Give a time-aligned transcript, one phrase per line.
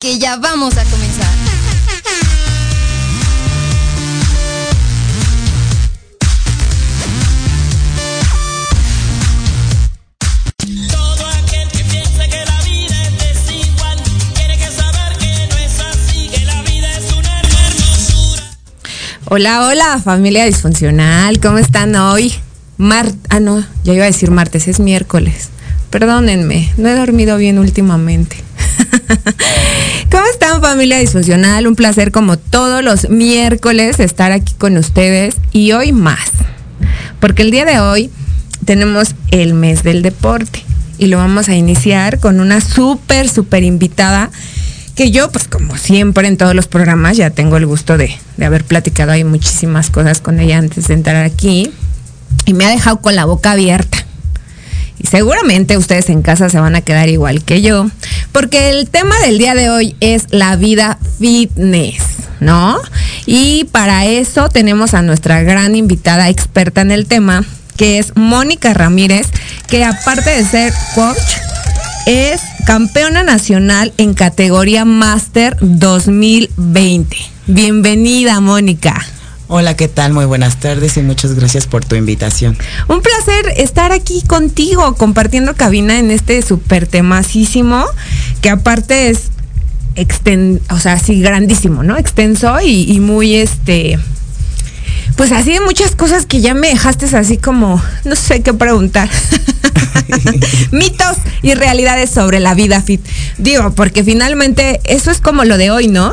[0.00, 1.26] que ya vamos a comenzar.
[10.88, 13.98] Todo aquel que piensa que la vida es desigual
[14.36, 18.42] tiene que saber que no es así, que la vida es una hermosura.
[19.24, 21.40] Hola, hola, familia disfuncional.
[21.40, 22.32] ¿Cómo están hoy?
[22.76, 25.48] Mar ah, no, ya iba a decir martes, es miércoles.
[25.90, 28.44] Perdónenme, no he dormido bien últimamente.
[30.10, 31.66] ¿Cómo están familia disfuncional?
[31.66, 36.30] Un placer como todos los miércoles estar aquí con ustedes y hoy más.
[37.20, 38.10] Porque el día de hoy
[38.64, 40.64] tenemos el mes del deporte
[40.96, 44.30] y lo vamos a iniciar con una súper, súper invitada
[44.94, 48.44] que yo, pues como siempre en todos los programas, ya tengo el gusto de, de
[48.46, 51.70] haber platicado ahí muchísimas cosas con ella antes de entrar aquí
[52.46, 54.07] y me ha dejado con la boca abierta.
[54.98, 57.88] Y seguramente ustedes en casa se van a quedar igual que yo,
[58.32, 62.02] porque el tema del día de hoy es la vida fitness,
[62.40, 62.78] ¿no?
[63.26, 67.44] Y para eso tenemos a nuestra gran invitada experta en el tema,
[67.76, 69.28] que es Mónica Ramírez,
[69.68, 71.18] que aparte de ser coach,
[72.06, 77.16] es campeona nacional en categoría Master 2020.
[77.46, 79.06] Bienvenida, Mónica.
[79.50, 80.12] Hola, ¿qué tal?
[80.12, 82.54] Muy buenas tardes y muchas gracias por tu invitación.
[82.86, 87.82] Un placer estar aquí contigo, compartiendo cabina en este súper temacísimo,
[88.42, 89.30] que aparte es
[89.94, 91.96] exten o sea, así grandísimo, ¿no?
[91.96, 93.98] Extenso y, y muy este.
[95.16, 99.08] Pues así de muchas cosas que ya me dejaste así como, no sé qué preguntar.
[100.72, 103.00] Mitos y realidades sobre la vida fit.
[103.38, 106.12] Digo, porque finalmente eso es como lo de hoy, ¿no?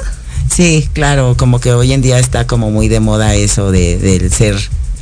[0.55, 4.31] Sí, claro, como que hoy en día está como muy de moda eso de, del
[4.31, 4.55] ser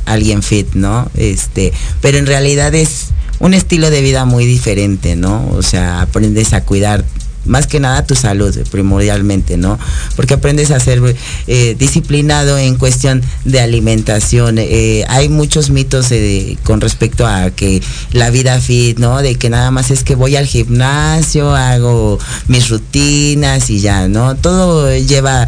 [0.04, 1.08] alguien fit, ¿no?
[1.14, 5.48] Este, pero en realidad es un estilo de vida muy diferente, ¿no?
[5.50, 7.04] O sea, aprendes a cuidar
[7.44, 9.78] más que nada tu salud primordialmente, ¿no?
[10.16, 11.00] Porque aprendes a ser
[11.46, 14.56] eh, disciplinado en cuestión de alimentación.
[14.58, 17.82] Eh, hay muchos mitos eh, con respecto a que
[18.12, 19.22] la vida fit, ¿no?
[19.22, 22.18] De que nada más es que voy al gimnasio, hago
[22.48, 24.36] mis rutinas y ya, ¿no?
[24.36, 25.46] Todo lleva,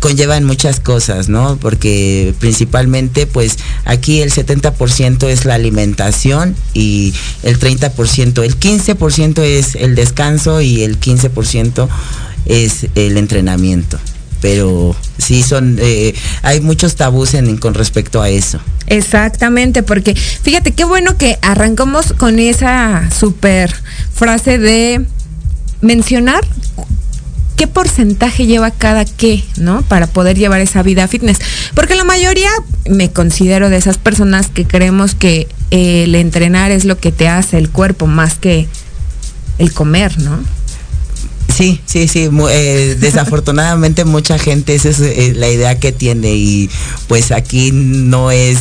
[0.00, 1.58] conlleva en muchas cosas, ¿no?
[1.60, 9.74] Porque principalmente, pues aquí el 70% es la alimentación y el 30%, el 15% es
[9.74, 11.29] el descanso y el 15%
[12.46, 13.98] es el entrenamiento.
[14.40, 18.58] Pero sí son, eh, hay muchos tabús en, con respecto a eso.
[18.86, 23.72] Exactamente, porque fíjate qué bueno que arrancamos con esa super
[24.14, 25.04] frase de
[25.82, 26.42] mencionar
[27.60, 29.82] qué porcentaje lleva cada qué, ¿no?
[29.82, 31.36] Para poder llevar esa vida fitness.
[31.74, 32.48] Porque la mayoría
[32.88, 37.58] me considero de esas personas que creemos que el entrenar es lo que te hace
[37.58, 38.66] el cuerpo más que
[39.58, 40.40] el comer, ¿no?
[41.54, 42.28] Sí, sí, sí.
[42.50, 46.70] eh, desafortunadamente mucha gente esa es eh, la idea que tiene y
[47.08, 48.58] pues aquí no es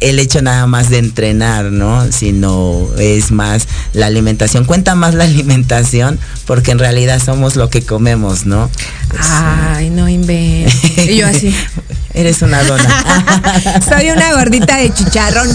[0.00, 2.10] el hecho nada más de entrenar, ¿no?
[2.12, 4.64] Sino es más la alimentación.
[4.64, 8.70] Cuenta más la alimentación porque en realidad somos lo que comemos, ¿no?
[9.18, 11.16] Ay, no inventes.
[11.16, 11.54] Yo así.
[12.14, 13.82] Eres una dona.
[13.88, 15.48] Soy una gordita de chicharrón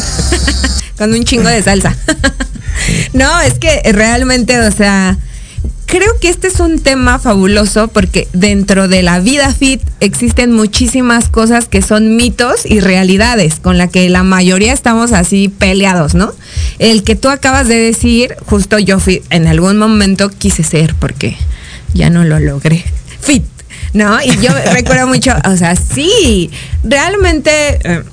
[0.97, 1.95] con un chingo de salsa.
[3.13, 5.17] No, es que realmente, o sea,
[5.93, 11.29] creo que este es un tema fabuloso porque dentro de la vida fit existen muchísimas
[11.29, 16.33] cosas que son mitos y realidades con la que la mayoría estamos así peleados, ¿no?
[16.79, 21.37] El que tú acabas de decir, justo yo fui, en algún momento quise ser porque
[21.93, 22.83] ya no lo logré.
[23.21, 23.43] Fit.
[23.93, 24.19] ¿No?
[24.19, 26.49] Y yo recuerdo mucho, o sea, sí,
[26.83, 27.51] realmente,
[27.83, 28.03] eh,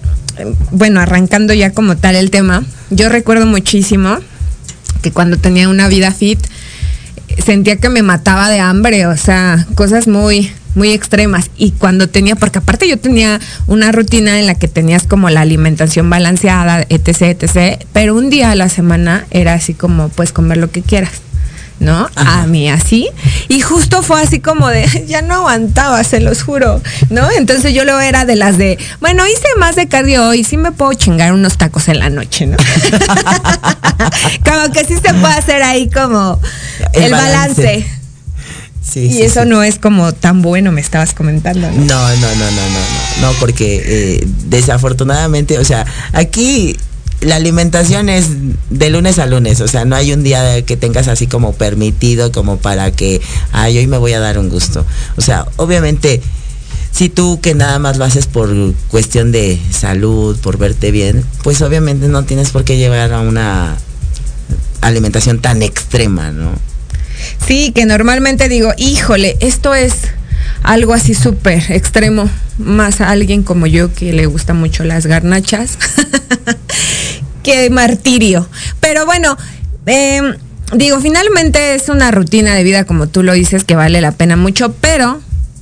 [0.71, 4.19] bueno, arrancando ya como tal el tema, yo recuerdo muchísimo
[5.01, 6.39] que cuando tenía una vida fit,
[7.41, 11.51] sentía que me mataba de hambre, o sea, cosas muy, muy extremas.
[11.57, 15.41] Y cuando tenía, porque aparte yo tenía una rutina en la que tenías como la
[15.41, 20.59] alimentación balanceada, etc., etc., pero un día a la semana era así como, pues comer
[20.59, 21.13] lo que quieras.
[21.81, 22.09] ¿No?
[22.15, 22.43] Ajá.
[22.43, 23.09] A mí así.
[23.49, 26.81] Y justo fue así como de, ya no aguantaba, se los juro.
[27.09, 27.29] ¿No?
[27.31, 30.73] Entonces yo lo era de las de, bueno, hice más de cardio hoy, sí me
[30.73, 32.57] puedo chingar unos tacos en la noche, ¿no?
[34.45, 36.39] como que sí se puede hacer ahí como
[36.93, 37.63] el, El balance.
[37.63, 38.01] balance.
[38.83, 39.49] Sí, y sí, eso sí.
[39.49, 41.77] no es como tan bueno, me estabas comentando, ¿no?
[41.77, 42.69] No, no, no, no, no,
[43.21, 46.77] no, no, porque eh, desafortunadamente, o sea, aquí
[47.21, 48.29] la alimentación es
[48.71, 52.33] de lunes a lunes, o sea, no hay un día que tengas así como permitido
[52.33, 53.21] como para que,
[53.53, 54.87] ay, hoy me voy a dar un gusto.
[55.17, 56.23] O sea, obviamente,
[56.93, 58.51] si tú que nada más lo haces por
[58.89, 63.77] cuestión de salud, por verte bien, pues obviamente no tienes por qué llevar a una
[64.81, 66.53] alimentación tan extrema, ¿no?
[67.47, 69.93] Sí, que normalmente digo, híjole, esto es
[70.63, 72.29] algo así súper extremo,
[72.59, 75.79] más a alguien como yo que le gusta mucho las garnachas,
[77.43, 78.49] que martirio.
[78.81, 79.37] Pero bueno,
[79.87, 80.35] eh,
[80.75, 84.37] digo, finalmente es una rutina de vida, como tú lo dices, que vale la pena
[84.37, 85.21] mucho, pero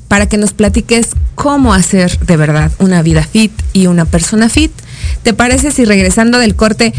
[0.09, 4.73] para que nos platiques cómo hacer de verdad una vida fit y una persona fit,
[5.23, 6.93] ¿te parece si regresando del corte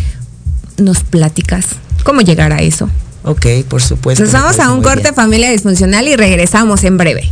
[0.77, 1.65] nos platicas
[2.03, 2.89] cómo llegar a eso?
[3.23, 4.23] Ok, por supuesto.
[4.23, 5.15] Nos vamos a un corte bien.
[5.15, 7.29] familia disfuncional y regresamos en breve.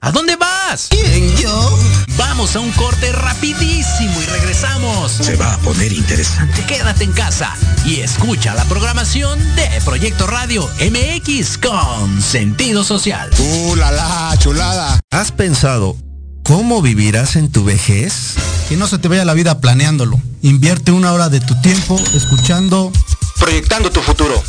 [0.00, 0.88] ¿A dónde vas?
[0.90, 1.78] ¿Quién, yo?
[2.16, 5.12] Vamos a un corte rapidísimo y regresamos.
[5.12, 6.64] Se va a poner interesante.
[6.66, 13.30] Quédate en casa y escucha la programación de Proyecto Radio MX con sentido social.
[13.38, 15.00] ¡Uh, la, la, chulada!
[15.10, 15.96] ¿Has pensado
[16.44, 18.34] cómo vivirás en tu vejez?
[18.68, 20.20] Que no se te vaya la vida planeándolo.
[20.42, 22.92] Invierte una hora de tu tiempo escuchando
[23.38, 24.42] Proyectando tu futuro.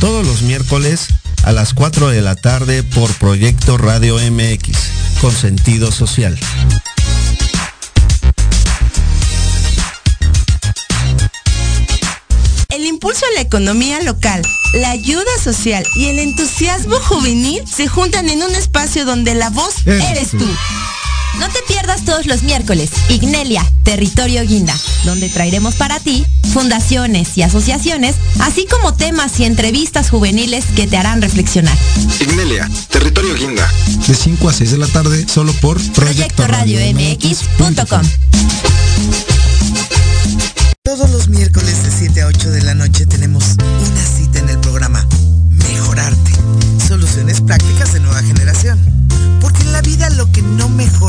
[0.00, 1.08] Todos los miércoles
[1.44, 4.78] a las 4 de la tarde por Proyecto Radio MX
[5.20, 6.38] con sentido social.
[12.70, 14.42] El impulso a la economía local,
[14.74, 19.86] la ayuda social y el entusiasmo juvenil se juntan en un espacio donde la voz
[19.86, 20.38] Eres eres tú.
[20.38, 20.48] tú.
[21.38, 27.42] No te pierdas todos los miércoles Ignelia, Territorio Guinda, donde traeremos para ti fundaciones y
[27.42, 31.76] asociaciones, así como temas y entrevistas juveniles que te harán reflexionar.
[32.20, 33.70] Ignelia, Territorio Guinda.
[34.06, 38.02] de 5 a 6 de la tarde solo por Proyecto Radio MX.com.
[40.82, 43.19] Todos los miércoles de 7 a 8 de la noche tenemos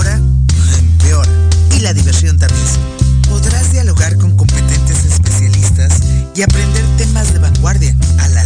[0.09, 1.31] empeora.
[1.75, 2.65] Y la diversión también.
[3.29, 6.01] Podrás dialogar con competentes especialistas
[6.35, 8.45] y aprender temas de vanguardia a la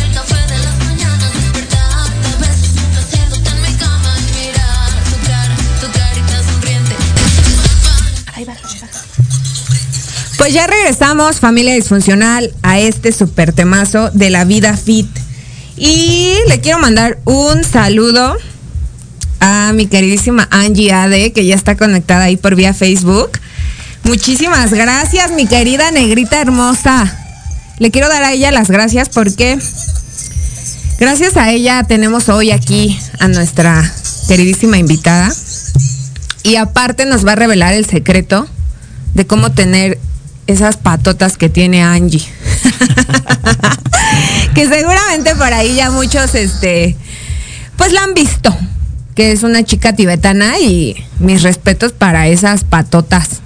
[10.41, 15.07] Pues ya regresamos, familia disfuncional, a este super temazo de la vida fit.
[15.77, 18.35] Y le quiero mandar un saludo
[19.39, 23.29] a mi queridísima Angie Ade, que ya está conectada ahí por vía Facebook.
[24.01, 27.15] Muchísimas gracias, mi querida negrita hermosa.
[27.77, 29.59] Le quiero dar a ella las gracias porque
[30.99, 33.93] gracias a ella tenemos hoy aquí a nuestra
[34.27, 35.31] queridísima invitada.
[36.41, 38.47] Y aparte nos va a revelar el secreto
[39.13, 39.99] de cómo tener
[40.47, 42.25] esas patotas que tiene Angie.
[44.55, 46.95] que seguramente por ahí ya muchos, este,
[47.77, 48.55] pues la han visto.
[49.15, 53.41] Que es una chica tibetana y mis respetos para esas patotas.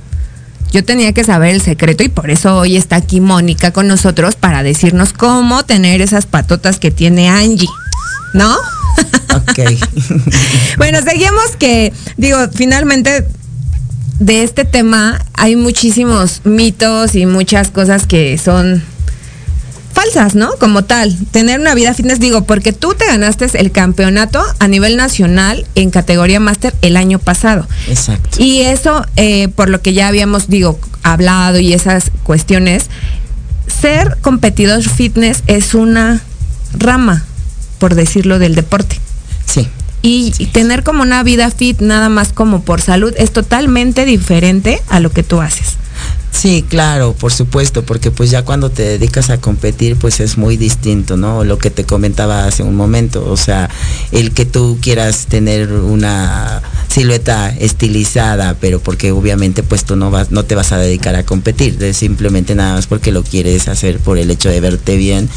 [0.71, 4.35] Yo tenía que saber el secreto y por eso hoy está aquí Mónica con nosotros
[4.35, 7.69] para decirnos cómo tener esas patotas que tiene Angie.
[8.33, 8.55] ¿No?
[9.33, 9.57] Ok.
[10.77, 13.25] Bueno, seguimos que, digo, finalmente
[14.19, 18.83] de este tema hay muchísimos mitos y muchas cosas que son
[19.93, 20.51] falsas, ¿no?
[20.59, 24.97] Como tal, tener una vida fitness, digo, porque tú te ganaste el campeonato a nivel
[24.97, 27.67] nacional en categoría máster el año pasado.
[27.87, 28.41] Exacto.
[28.41, 32.87] Y eso, eh, por lo que ya habíamos, digo, hablado y esas cuestiones,
[33.67, 36.21] ser competidor fitness es una
[36.77, 37.23] rama,
[37.79, 38.99] por decirlo, del deporte.
[40.07, 44.99] Y tener como una vida fit nada más como por salud es totalmente diferente a
[44.99, 45.77] lo que tú haces.
[46.37, 50.57] Sí, claro, por supuesto, porque pues ya cuando te dedicas a competir, pues es muy
[50.57, 51.45] distinto, ¿no?
[51.45, 53.69] Lo que te comentaba hace un momento, o sea,
[54.11, 60.31] el que tú quieras tener una silueta estilizada, pero porque obviamente pues tú no vas,
[60.31, 63.99] no te vas a dedicar a competir, es simplemente nada más porque lo quieres hacer
[63.99, 65.29] por el hecho de verte bien,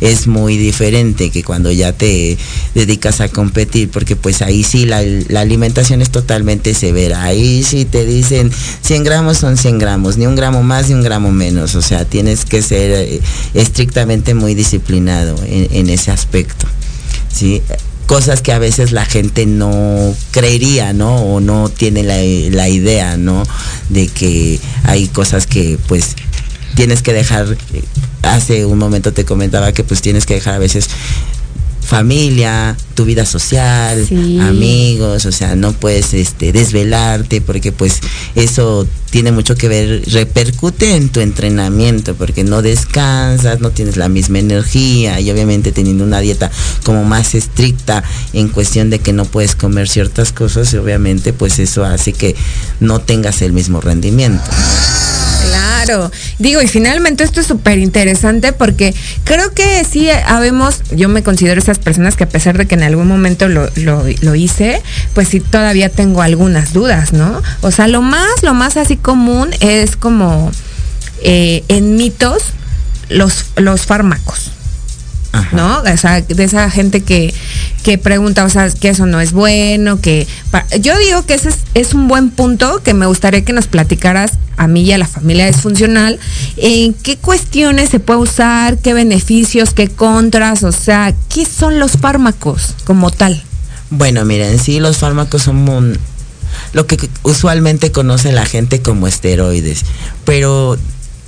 [0.00, 2.38] es muy diferente que cuando ya te
[2.74, 7.84] dedicas a competir, porque pues ahí sí la, la alimentación es totalmente severa, ahí sí
[7.84, 8.50] te dicen
[8.82, 12.04] 100 gramos son 100 gramos, ni un gramo más ni un gramo menos, o sea,
[12.04, 13.20] tienes que ser eh,
[13.54, 16.66] estrictamente muy disciplinado en, en ese aspecto.
[17.32, 17.62] ¿sí?
[18.06, 21.16] cosas que a veces la gente no creería, ¿no?
[21.16, 22.16] O no tiene la,
[22.56, 23.42] la idea, ¿no?
[23.88, 26.14] De que hay cosas que pues
[26.74, 27.82] tienes que dejar, eh,
[28.22, 30.88] hace un momento te comentaba que pues tienes que dejar a veces
[31.86, 34.38] familia, tu vida social, Sí.
[34.40, 38.00] amigos, o sea, no puedes este desvelarte porque pues
[38.34, 44.08] eso tiene mucho que ver, repercute en tu entrenamiento porque no descansas, no tienes la
[44.08, 46.50] misma energía y obviamente teniendo una dieta
[46.84, 48.02] como más estricta
[48.32, 52.34] en cuestión de que no puedes comer ciertas cosas, obviamente pues eso hace que
[52.80, 54.42] no tengas el mismo rendimiento.
[55.46, 61.22] Claro, digo, y finalmente esto es súper interesante porque creo que sí habemos, yo me
[61.22, 64.82] considero esas personas que a pesar de que en algún momento lo, lo- lo hice,
[65.14, 67.42] pues sí todavía tengo algunas dudas, ¿no?
[67.62, 70.50] O sea, lo más, lo más así común es como
[71.22, 72.42] eh, en mitos
[73.08, 74.50] los, los fármacos.
[75.52, 75.80] ¿No?
[75.82, 77.32] O sea, de esa gente que,
[77.82, 80.26] que pregunta, o sea, que eso no es bueno, que...
[80.80, 84.32] yo digo que ese es, es un buen punto que me gustaría que nos platicaras
[84.56, 86.18] a mí y a la familia disfuncional,
[86.56, 91.92] en qué cuestiones se puede usar, qué beneficios, qué contras, o sea, qué son los
[91.92, 93.42] fármacos como tal.
[93.90, 95.98] Bueno, mira, en sí los fármacos son un-
[96.72, 99.84] lo que usualmente conoce la gente como esteroides,
[100.24, 100.78] pero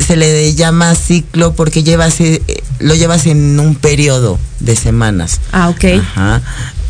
[0.04, 2.18] se le llama ciclo porque llevas,
[2.78, 5.40] lo llevas en un periodo de semanas.
[5.52, 5.84] Ah, ok.
[6.00, 6.42] Ajá.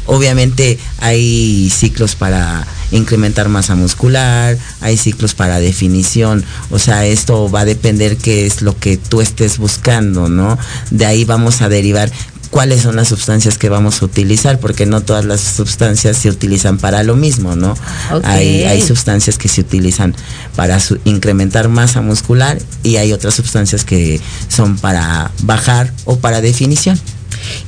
[0.07, 7.61] Obviamente hay ciclos para incrementar masa muscular, hay ciclos para definición, o sea, esto va
[7.61, 10.59] a depender qué es lo que tú estés buscando, ¿no?
[10.91, 12.11] De ahí vamos a derivar
[12.51, 16.79] cuáles son las sustancias que vamos a utilizar, porque no todas las sustancias se utilizan
[16.79, 17.77] para lo mismo, ¿no?
[18.25, 20.15] Hay, hay sustancias que se utilizan
[20.57, 26.41] para su- incrementar masa muscular y hay otras sustancias que son para bajar o para
[26.41, 26.99] definición.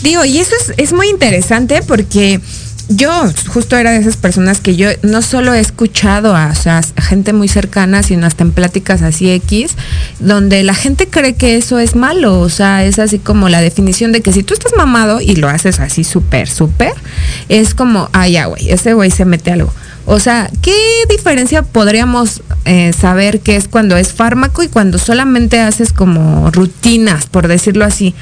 [0.02, 2.40] Digo, y eso es, es muy interesante porque
[2.90, 6.82] yo justo era de esas personas que yo no solo he escuchado a, o sea,
[6.96, 9.76] gente muy cercana, sino hasta en pláticas así X,
[10.18, 14.10] donde la gente cree que eso es malo, o sea, es así como la definición
[14.10, 16.92] de que si tú estás mamado y lo haces así súper, súper,
[17.48, 19.72] es como, ah, ya, güey, ese güey se mete algo.
[20.06, 20.74] O sea, ¿qué
[21.08, 27.26] diferencia podríamos eh, saber que es cuando es fármaco y cuando solamente haces como rutinas,
[27.26, 28.16] por decirlo así?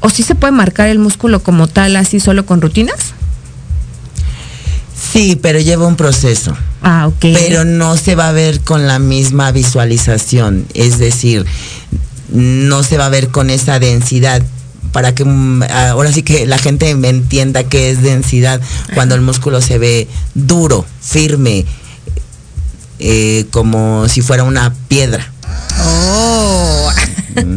[0.00, 3.14] ¿O sí se puede marcar el músculo como tal, así solo con rutinas?
[5.14, 6.56] Sí, pero lleva un proceso.
[6.82, 7.20] Ah, ok.
[7.20, 10.66] Pero no se va a ver con la misma visualización.
[10.74, 11.46] Es decir,
[12.32, 14.42] no se va a ver con esa densidad.
[14.90, 18.60] Para que mm, ahora sí que la gente me entienda qué es densidad,
[18.94, 21.64] cuando el músculo se ve duro, firme,
[22.98, 25.32] eh, como si fuera una piedra.
[25.80, 26.90] Oh.
[26.90, 27.04] Ajá.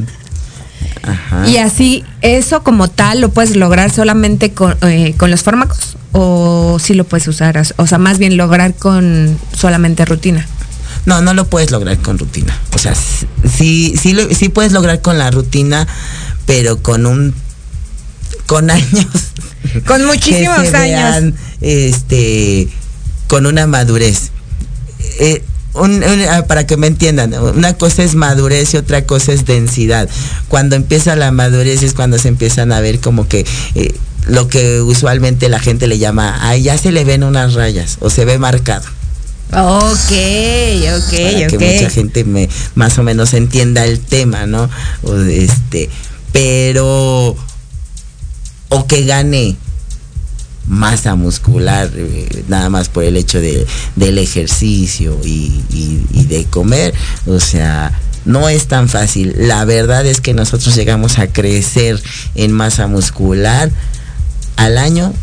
[1.47, 5.86] Y así, eso como tal lo puedes lograr solamente con, eh, con los fármacos
[6.19, 10.47] o sí lo puedes usar, o sea, más bien lograr con solamente rutina.
[11.05, 12.57] No, no lo puedes lograr con rutina.
[12.73, 15.87] O sea, sí, sí, lo- sí puedes lograr con la rutina,
[16.47, 17.35] pero con un
[18.47, 19.05] con años.
[19.85, 21.01] Con muchísimos que se años.
[21.01, 22.67] vean, este,
[23.27, 24.31] con una madurez.
[25.19, 25.43] Eh,
[25.75, 29.45] un- un- ah, para que me entiendan, una cosa es madurez y otra cosa es
[29.45, 30.09] densidad.
[30.47, 33.93] Cuando empieza la madurez es cuando se empiezan a ver como que eh,
[34.27, 38.09] lo que usualmente la gente le llama, ay, ya se le ven unas rayas o
[38.09, 38.85] se ve marcado
[39.49, 41.61] Ok, ok, para que ok.
[41.63, 44.69] mucha gente me más o menos entienda el tema, ¿no?
[45.03, 45.89] O, este,
[46.33, 47.35] pero
[48.69, 49.55] o que gane
[50.67, 56.43] masa muscular eh, nada más por el hecho de, del ejercicio y, y- y de
[56.45, 56.93] comer,
[57.25, 59.33] o sea, no es tan fácil.
[59.37, 62.03] La verdad es que nosotros llegamos a crecer
[62.35, 63.71] en masa muscular
[64.57, 65.13] al año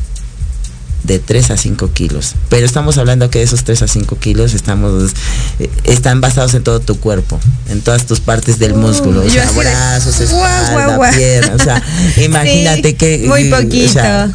[1.04, 2.34] de 3 a 5 kilos.
[2.48, 5.12] Pero estamos hablando que esos 3 a 5 kilos estamos,
[5.58, 9.44] eh, están basados en todo tu cuerpo, en todas tus partes del músculo, o sea,
[9.44, 11.82] de, brazos, guau, espalda, piernas, o sea,
[12.24, 13.24] imagínate Sí, que...
[13.28, 13.92] muy o poquito.
[13.92, 14.30] sea,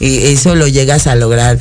[0.00, 1.58] y eso lo llegas a lograr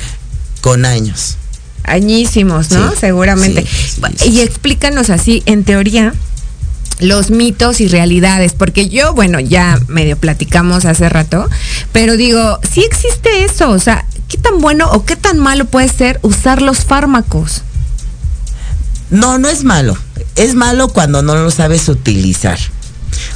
[0.60, 1.38] con años.
[1.84, 2.92] Añísimos, ¿no?
[2.92, 3.66] Sí, Seguramente.
[3.66, 6.14] sí, Y explícanos así, en teoría,
[7.02, 11.50] los mitos y realidades, porque yo, bueno, ya medio platicamos hace rato,
[11.92, 15.90] pero digo, sí existe eso, o sea, ¿qué tan bueno o qué tan malo puede
[15.90, 17.64] ser usar los fármacos?
[19.10, 19.98] No, no es malo.
[20.36, 22.58] Es malo cuando no lo sabes utilizar.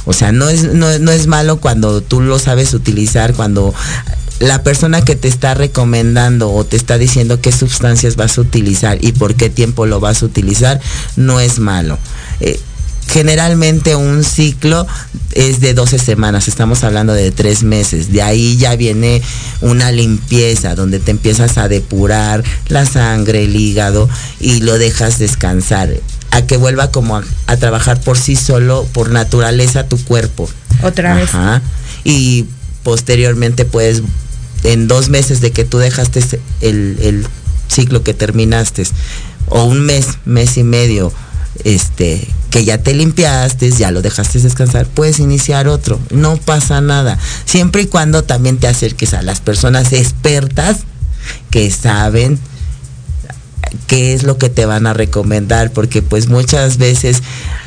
[0.06, 3.74] O sea, no es, no, no es malo cuando tú lo sabes utilizar, cuando
[4.38, 8.98] la persona que te está recomendando o te está diciendo qué sustancias vas a utilizar
[9.02, 10.80] y por qué tiempo lo vas a utilizar,
[11.16, 11.98] no es malo.
[12.40, 12.60] Eh,
[13.16, 14.86] generalmente un ciclo
[15.32, 18.12] es de 12 semanas, estamos hablando de tres meses.
[18.12, 19.22] De ahí ya viene
[19.62, 24.06] una limpieza donde te empiezas a depurar la sangre, el hígado
[24.38, 25.88] y lo dejas descansar
[26.30, 30.46] a que vuelva como a, a trabajar por sí solo, por naturaleza tu cuerpo.
[30.82, 31.30] Otra vez.
[31.30, 31.62] Ajá.
[32.04, 32.44] Y
[32.82, 34.02] posteriormente puedes,
[34.62, 36.20] en dos meses de que tú dejaste
[36.60, 37.26] el, el
[37.68, 38.82] ciclo que terminaste,
[39.48, 41.14] o un mes, mes y medio,
[41.64, 45.98] este, que ya te limpiaste, ya lo dejaste descansar, puedes iniciar otro.
[46.10, 47.18] No pasa nada.
[47.44, 50.78] Siempre y cuando también te acerques a las personas expertas
[51.50, 52.38] que saben
[53.86, 57.22] qué es lo que te van a recomendar, porque pues muchas veces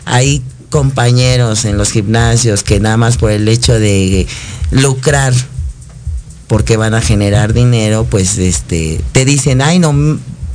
[0.05, 4.27] hay compañeros en los gimnasios que nada más por el hecho de
[4.71, 5.33] lucrar
[6.47, 9.93] porque van a generar dinero, pues este te dicen, "Ay, no,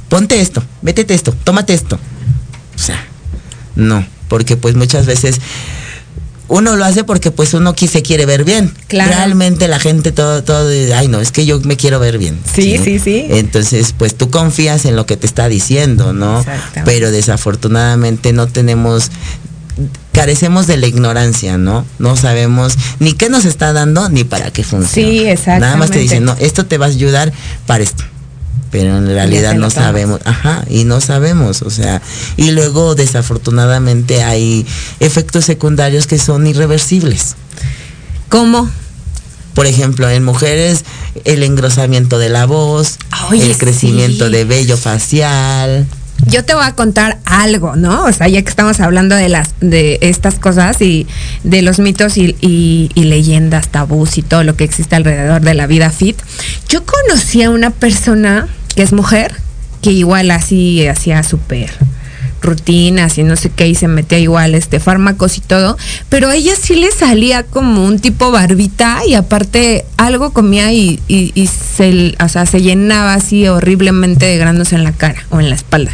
[0.09, 1.99] ponte esto, métete esto, tómate esto."
[2.75, 3.07] O sea,
[3.77, 5.41] no, porque pues muchas veces
[6.49, 8.73] uno lo hace porque pues uno se quiere ver bien.
[8.89, 9.13] Claro.
[9.13, 12.39] Realmente la gente todo, todo, ay no, es que yo me quiero ver bien.
[12.55, 13.27] Sí, sí, sí.
[13.31, 16.45] Entonces, pues tú confías en lo que te está diciendo, ¿no?
[16.85, 19.11] Pero desafortunadamente no tenemos,
[20.13, 21.87] carecemos de la ignorancia, ¿no?
[21.99, 25.37] No sabemos ni qué nos está dando ni para qué funciona.
[25.37, 27.33] Sí, Nada más te dicen, no, esto te va a ayudar
[27.67, 28.05] para esto.
[28.75, 32.03] Pero en realidad no sabemos, ajá, y no sabemos, o sea,
[32.37, 34.67] y luego desafortunadamente hay
[34.99, 37.37] efectos secundarios que son irreversibles.
[38.29, 38.69] ¿Cómo?
[39.55, 40.85] Por ejemplo, en mujeres
[41.25, 42.99] el engrosamiento de la voz,
[43.31, 44.33] Oye, el crecimiento sí.
[44.33, 45.87] de vello facial.
[46.27, 48.07] Yo te voy a contar algo, ¿no?
[48.07, 51.07] O sea, ya que estamos hablando de las de estas cosas y
[51.45, 55.55] de los mitos y, y- y leyendas, tabús y todo lo que existe alrededor de
[55.55, 56.17] la vida fit,
[56.69, 59.35] yo conocí a una persona que es mujer,
[59.83, 61.71] que igual así hacía súper
[62.41, 65.79] rutinas y no sé qué y se metía igual este fármacos y todo,
[66.11, 71.01] pero a ella sí le salía como un tipo barbita y aparte algo comía y,
[71.09, 75.41] y- y se, o sea, se llenaba así horriblemente de granos en la cara o
[75.41, 75.93] en la espalda.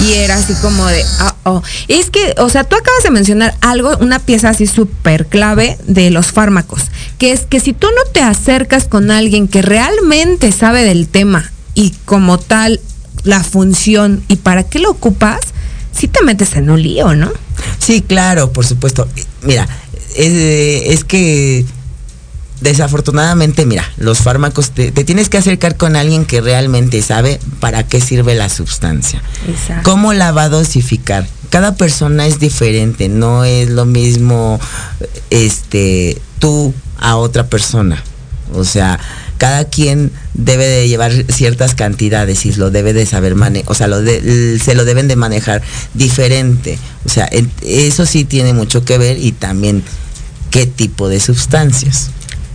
[0.00, 1.62] Y era así como de, ah, oh.
[1.88, 6.10] Es que, o sea, tú acabas de mencionar algo, una pieza así súper clave de
[6.10, 6.82] los fármacos,
[7.18, 11.51] que es que si tú no te acercas con alguien que realmente sabe del tema
[11.74, 12.80] y como tal
[13.24, 15.40] la función y para qué lo ocupas,
[15.92, 17.30] sí te metes en un lío, ¿no?
[17.78, 19.08] Sí, claro, por supuesto.
[19.42, 19.68] Mira,
[20.16, 20.32] es,
[20.92, 21.64] es que
[22.62, 27.82] desafortunadamente, mira, los fármacos, te, te tienes que acercar con alguien que realmente sabe para
[27.86, 29.22] qué sirve la sustancia.
[29.48, 29.90] Exacto.
[29.90, 31.26] ¿Cómo la va a dosificar?
[31.50, 34.60] Cada persona es diferente, no es lo mismo
[35.30, 38.02] este tú a otra persona.
[38.54, 38.98] O sea,
[39.42, 43.88] cada quien debe de llevar ciertas cantidades y lo debe de saber manejar, o sea,
[43.88, 45.62] lo de- se lo deben de manejar
[45.94, 46.78] diferente.
[47.04, 47.28] O sea,
[47.60, 49.82] eso sí tiene mucho que ver y también
[50.50, 52.10] qué tipo de sustancias.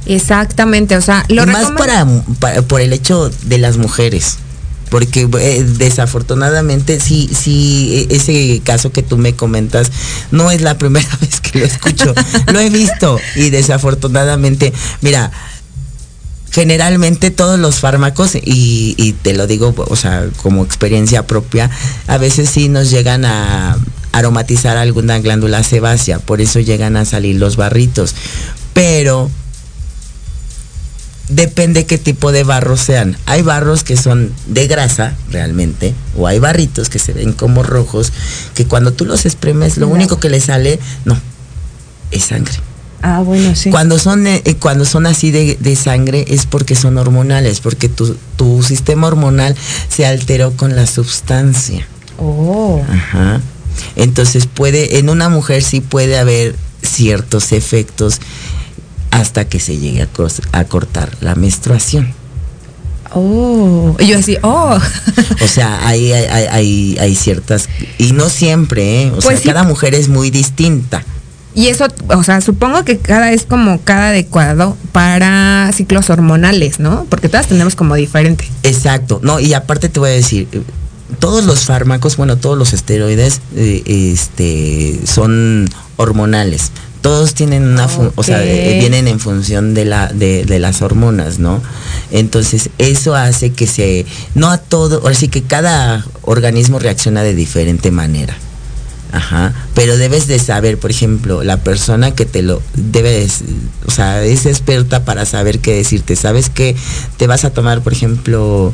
[0.06, 4.38] Exactamente, o sea, lo y más para- por el hecho de las mujeres.
[4.90, 9.92] Porque eh, desafortunadamente sí, sí, e- ese caso que tú me comentas
[10.32, 12.14] no es la primera vez que lo escucho.
[12.54, 14.72] lo he visto y desafortunadamente,
[15.02, 15.30] mira,
[16.52, 21.70] generalmente todos los fármacos, y, y te lo digo, o sea, como experiencia propia,
[22.08, 23.78] a veces sí nos llegan a
[24.12, 28.16] aromatizar alguna glándula sebácea, por eso llegan a salir los barritos.
[28.74, 29.30] Pero
[31.30, 33.18] depende qué tipo de barros sean.
[33.26, 38.12] Hay barros que son de grasa realmente, o hay barritos que se ven como rojos,
[38.56, 41.20] que cuando tú los exprimes, lo único que le sale, no,
[42.12, 42.56] es sangre.
[43.02, 43.70] Ah, bueno, sí.
[43.70, 47.90] Cuando son, eh, eh, cuando son así de, de sangre es porque son hormonales, porque
[47.90, 49.56] tu, tu sistema hormonal
[49.90, 51.88] se alteró con la sustancia.
[52.18, 52.82] Oh.
[52.92, 53.40] Ajá.
[53.96, 58.20] Entonces puede, en una mujer sí puede haber ciertos efectos
[59.12, 60.08] hasta que se llegue
[60.52, 62.12] a, cortar la menstruación.
[63.14, 63.96] Oh.
[64.00, 64.78] Y yo así, oh.
[65.44, 69.12] O sea, hay, hay, hay- hay- hay ciertas, y no siempre, ¿eh?
[69.12, 69.48] O Pues sea, sí.
[69.48, 71.04] cada mujer es muy distinta.
[71.58, 77.06] Y eso, o sea, supongo que cada es como cada adecuado para ciclos hormonales, ¿no?
[77.10, 78.48] Porque todas tenemos como diferente.
[78.62, 80.48] Exacto, no, y aparte te voy a decir,
[81.20, 83.82] todos los fármacos, bueno, todos los esteroides, eh,
[84.14, 86.72] este, son hormonales.
[87.02, 90.82] todos tienen una, fun- o sea, eh, vienen en función de la de, de las
[90.82, 91.62] hormonas, ¿no?
[92.12, 97.34] Entonces eso hace que se, no a todo, ahora sí que cada organismo reacciona de
[97.34, 98.36] diferente manera.
[99.12, 103.44] Ajá, pero debes de saber, por ejemplo, la persona que te lo debes,
[103.86, 106.16] o sea, es experta para saber qué decirte.
[106.16, 106.76] Sabes que
[107.16, 108.74] te vas a tomar, por ejemplo,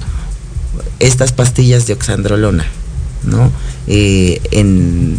[0.99, 2.65] estas pastillas de oxandrolona,
[3.23, 3.51] ¿no?
[3.87, 5.17] Eh, en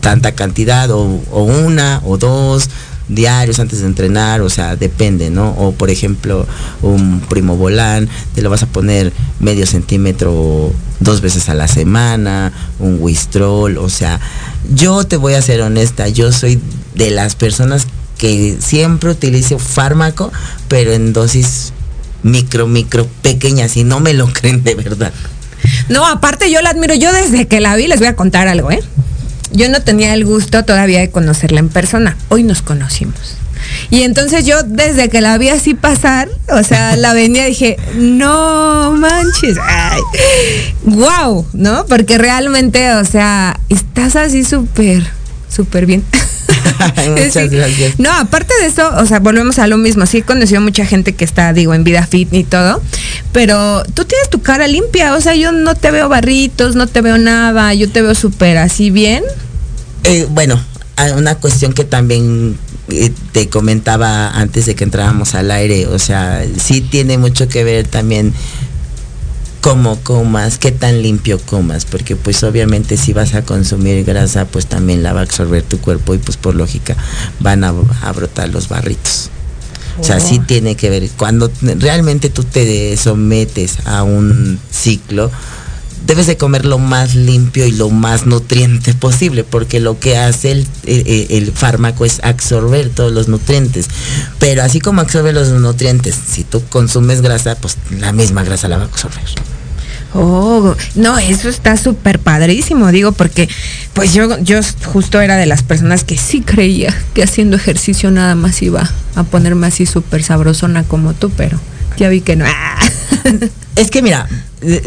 [0.00, 2.70] tanta cantidad o, o una o dos
[3.08, 5.50] diarios antes de entrenar, o sea, depende, ¿no?
[5.50, 6.46] O por ejemplo,
[6.82, 12.52] un primo volán, te lo vas a poner medio centímetro dos veces a la semana,
[12.78, 14.20] un Wistrol, o sea,
[14.74, 16.60] yo te voy a ser honesta, yo soy
[16.94, 17.86] de las personas
[18.18, 20.32] que siempre utilizo fármaco,
[20.68, 21.72] pero en dosis
[22.22, 25.12] micro, micro, pequeñas, y no me lo creen de verdad.
[25.88, 26.94] No, aparte yo la admiro.
[26.94, 28.80] Yo desde que la vi, les voy a contar algo, ¿eh?
[29.58, 32.16] Yo no tenía el gusto todavía de conocerla en persona.
[32.28, 33.34] Hoy nos conocimos.
[33.90, 38.92] Y entonces yo desde que la vi así pasar, o sea, la venía dije, no
[38.92, 40.00] manches, ay,
[40.84, 41.84] wow, ¿no?
[41.86, 45.04] Porque realmente, o sea, estás así súper,
[45.54, 46.04] súper bien.
[47.10, 47.56] Muchas Sí.
[47.56, 47.98] gracias.
[47.98, 50.06] No, aparte de eso, o sea, volvemos a lo mismo.
[50.06, 52.80] Sí he conocido mucha gente que está, digo, en vida fit y todo,
[53.32, 57.00] pero tú tienes tu cara limpia, o sea, yo no te veo barritos, no te
[57.00, 59.24] veo nada, yo te veo súper así bien.
[60.08, 60.58] Eh, bueno,
[61.16, 62.56] una cuestión que también
[62.88, 67.62] eh, te comentaba antes de que entrábamos al aire, o sea, sí tiene mucho que
[67.62, 68.32] ver también
[69.60, 74.64] cómo comas, qué tan limpio comas, porque pues obviamente si vas a consumir grasa, pues
[74.64, 76.96] también la va a absorber tu cuerpo y pues por lógica
[77.40, 79.28] van a, a brotar los barritos.
[80.00, 81.10] O sea, sí tiene que ver.
[81.18, 85.30] Cuando realmente tú te sometes a un ciclo,
[86.06, 90.52] debes de comer lo más limpio y lo más nutriente posible, porque lo que hace
[90.52, 93.86] el, el- el fármaco es absorber todos los nutrientes.
[94.38, 98.78] Pero así como absorbe los nutrientes, si tú consumes grasa, pues la misma grasa la
[98.78, 99.22] va a absorber.
[100.14, 103.46] Oh, no, eso está súper padrísimo, digo, porque
[103.92, 108.34] pues yo, yo justo era de las personas que sí creía que haciendo ejercicio nada
[108.34, 111.60] más iba a ponerme así súper sabrosona como tú, pero
[111.98, 112.46] ya vi que no.
[113.76, 114.34] Es que mira, eh,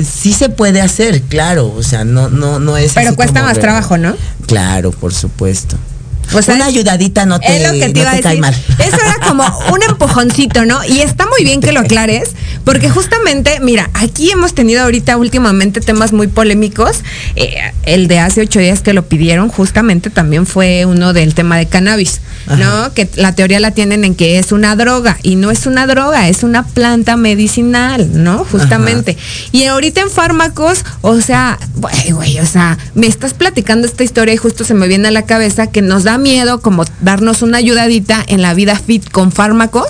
[0.03, 2.93] sí se puede hacer, claro, o sea, no, no, no es.
[2.93, 4.15] Pero así cuesta como más trabajo, ¿no?
[4.47, 5.77] Claro, por supuesto.
[6.33, 8.39] O sea, Una ayudadita no te, es lo que te no iba a cae decir.
[8.39, 8.55] mal.
[8.79, 10.79] Eso era como un empujoncito, ¿no?
[10.85, 12.29] Y está muy bien que lo aclares,
[12.63, 17.01] porque justamente, mira, aquí hemos tenido ahorita últimamente temas muy polémicos.
[17.35, 21.57] Eh, el de hace ocho días que lo pidieron, justamente también fue uno del tema
[21.57, 22.93] de cannabis, ¿no?
[22.93, 26.27] Que la teoría la tienen en que es una droga, y no es una droga,
[26.27, 28.45] es una planta medicinal, ¿no?
[28.45, 29.17] Justamente.
[29.51, 34.33] Y ahorita en fármacos, o sea, güey, güey, o sea, me estás platicando esta historia
[34.33, 37.57] y justo se me viene a la cabeza que nos da miedo como darnos una
[37.57, 39.87] ayudadita en la vida fit con fármacos,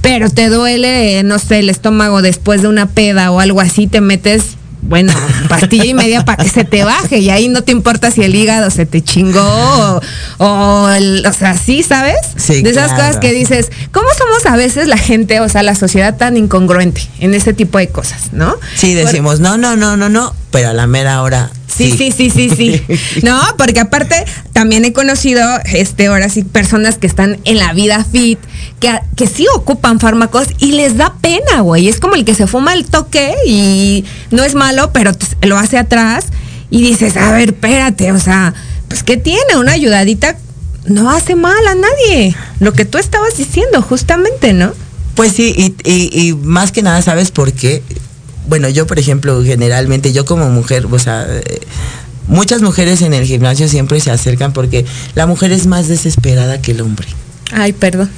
[0.00, 4.00] pero te duele, no sé, el estómago después de una peda o algo así, te
[4.00, 5.12] metes bueno,
[5.48, 8.34] pastilla y media para que se te baje y ahí no te importa si el
[8.34, 10.00] hígado se te chingó o,
[10.38, 12.16] o, el- o sea, sí, ¿sabes?
[12.36, 13.04] Sí, de esas claro.
[13.06, 17.02] cosas que dices, ¿cómo somos a veces la gente, o sea, la sociedad tan incongruente
[17.20, 18.56] en ese tipo de cosas, ¿no?
[18.76, 21.50] Sí, decimos, no, no, no, no, no, pero a la mera hora.
[21.76, 22.82] Sí, sí, sí, sí, sí.
[23.22, 24.14] No, porque aparte
[24.52, 28.38] también he conocido, este, ahora sí, personas que están en la vida fit,
[28.80, 31.88] que, que sí ocupan fármacos y les da pena, güey.
[31.88, 35.78] Es como el que se fuma el toque y no es malo, pero lo hace
[35.78, 36.26] atrás
[36.70, 38.54] y dices, a ver, espérate, o sea,
[38.88, 39.56] pues ¿qué tiene?
[39.58, 40.36] Una ayudadita
[40.86, 42.36] no hace mal a nadie.
[42.60, 44.72] Lo que tú estabas diciendo, justamente, ¿no?
[45.14, 47.82] Pues sí, y, y- y más que nada, ¿sabes por qué?
[48.46, 51.60] Bueno, yo, por ejemplo, generalmente, yo como mujer, o sea, eh,
[52.28, 56.72] muchas mujeres en el gimnasio siempre se acercan porque la mujer es más desesperada que
[56.72, 57.06] el hombre.
[57.52, 58.10] Ay, perdón.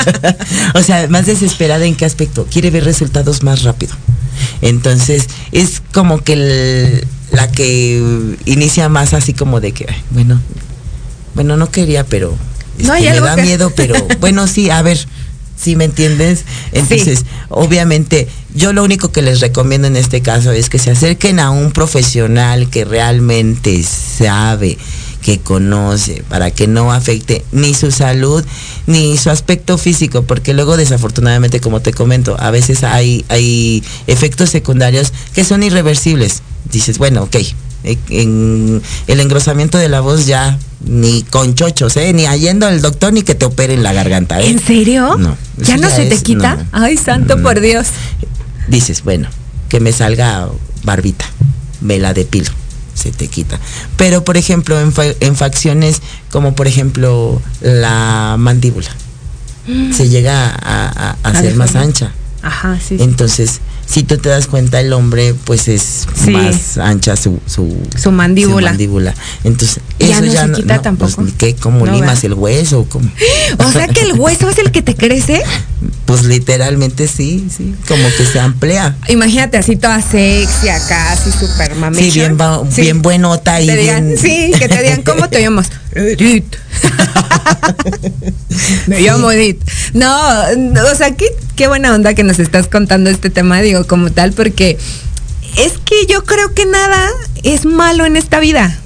[0.74, 2.46] o sea, más desesperada en qué aspecto?
[2.50, 3.94] Quiere ver resultados más rápido.
[4.62, 10.40] Entonces, es como que el- la que inicia más así como de que, bueno,
[11.34, 12.36] bueno, no quería, pero
[12.78, 14.98] No, hay este, me algo da que- miedo, pero bueno, sí, a ver,
[15.56, 16.44] si me entiendes?
[16.72, 21.40] Entonces, obviamente, yo lo único que les recomiendo en este caso es que se acerquen
[21.40, 24.78] a un profesional que realmente sabe,
[25.22, 28.44] que conoce, para que no afecte ni su salud
[28.86, 34.50] ni su aspecto físico, porque luego desafortunadamente, como te comento, a veces hay, hay efectos
[34.50, 36.42] secundarios que son irreversibles.
[36.70, 37.36] Dices, bueno, ok,
[37.84, 42.12] en el engrosamiento de la voz ya ni con chochos, ¿eh?
[42.12, 44.40] ni yendo al doctor ni que te operen la garganta.
[44.40, 44.48] ¿eh?
[44.50, 45.16] ¿En serio?
[45.18, 45.36] No.
[45.58, 46.56] ¿Ya no se te quita?
[46.56, 46.64] no.
[46.72, 47.42] Ay, santo No.
[47.42, 47.86] por Dios.
[48.68, 49.28] Dices, bueno,
[49.68, 50.48] que me salga
[50.82, 51.24] barbita,
[51.80, 52.50] me la depilo.
[52.94, 53.58] se te quita.
[53.96, 58.88] Pero por ejemplo, en, fa- en facciones como por ejemplo la mandíbula,
[59.92, 62.12] se llega a, a- a A hacer más ancha.
[62.42, 62.96] Ajá, sí.
[62.98, 63.02] sí.
[63.86, 66.30] Si tú te das cuenta, el hombre pues es Sí.
[66.30, 68.68] más ancha su, su, Su mandíbula.
[68.68, 69.14] su mandíbula.
[69.44, 71.12] Entonces, Ya eso no ya se no, quita no, tampoco.
[71.22, 71.54] Pues, ¿qué?
[71.54, 72.86] ¿Cómo No, limas el hueso?
[72.88, 73.08] ¿Cómo?
[73.58, 75.42] O sea que el hueso es el que te crece.
[76.06, 78.96] Pues literalmente sí, sí, como que se amplía.
[79.08, 81.96] Imagínate así toda sexy acá, así súper mami.
[81.98, 82.36] Sí, bien,
[82.76, 85.70] bien buenota y Te digan, bien- sí, que te digan, ¿cómo te llamas?
[85.94, 86.56] Edith.
[88.86, 89.62] Me llamo Edith.
[89.92, 90.10] No,
[90.92, 91.26] o sea, qué,
[91.56, 94.78] qué buena onda que nos estás contando este tema, digo, como tal, porque
[95.56, 97.08] es que yo creo que nada
[97.42, 98.78] es malo en esta vida.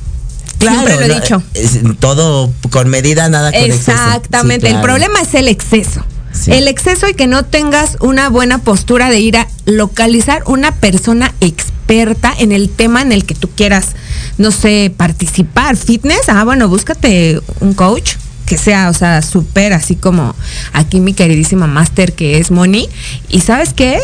[0.60, 1.42] Siempre lo he dicho.
[1.54, 3.92] es- todo con medida, nada con exceso.
[3.92, 4.86] Exactamente, Sí, el claro.
[4.86, 6.04] problema es el exceso.
[6.32, 6.52] Sí.
[6.52, 11.32] El exceso y que no tengas una buena postura de ir a localizar una persona
[11.40, 13.88] experta en el tema en el que tú quieras,
[14.36, 15.76] no sé, participar.
[15.76, 18.14] Fitness, ah, bueno, búscate un coach
[18.46, 20.34] que sea, o sea, súper así como
[20.72, 22.88] aquí mi queridísima máster que es Moni.
[23.28, 23.98] Y sabes qué?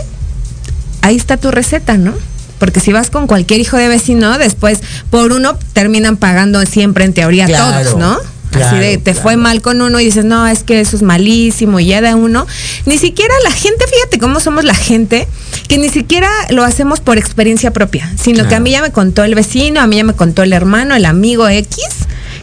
[1.04, 2.14] ahí está tu receta, ¿no?
[2.58, 7.12] Porque si vas con cualquier hijo de vecino, después por uno terminan pagando siempre en
[7.12, 8.18] teoría Claro, todos, ¿no?
[8.58, 9.20] Claro, Así de te claro.
[9.22, 12.16] fue mal con uno y dices, no, es que eso es malísimo y ya da
[12.16, 12.46] uno.
[12.86, 15.28] Ni siquiera la gente, fíjate cómo somos la gente,
[15.68, 19.24] que ni siquiera lo hacemos por experiencia propia, sino que a mí ya me contó
[19.24, 21.84] el vecino, a mí ya me contó el hermano, el amigo X,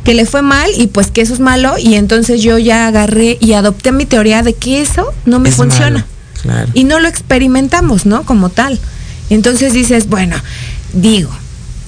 [0.04, 3.38] que le fue mal y pues que eso es malo y entonces yo ya agarré
[3.40, 6.06] y adopté mi teoría de que eso no me Es funciona malo,
[6.42, 6.68] claro.
[6.74, 8.24] y no lo experimentamos, ¿no?
[8.24, 8.80] Como tal.
[9.30, 10.36] Entonces dices, bueno,
[10.94, 11.30] digo,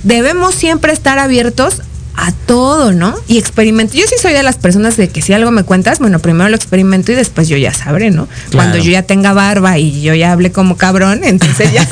[0.03, 1.81] debemos siempre estar abiertos
[2.15, 3.15] a todo, ¿no?
[3.27, 3.95] Y experimento.
[3.95, 6.55] Yo sí soy de las personas de que si algo me cuentas, bueno, primero lo
[6.55, 8.27] experimento y después yo ya sabré, ¿no?
[8.51, 11.87] Cuando yo ya tenga barba y yo ya hablé como cabrón, entonces ya,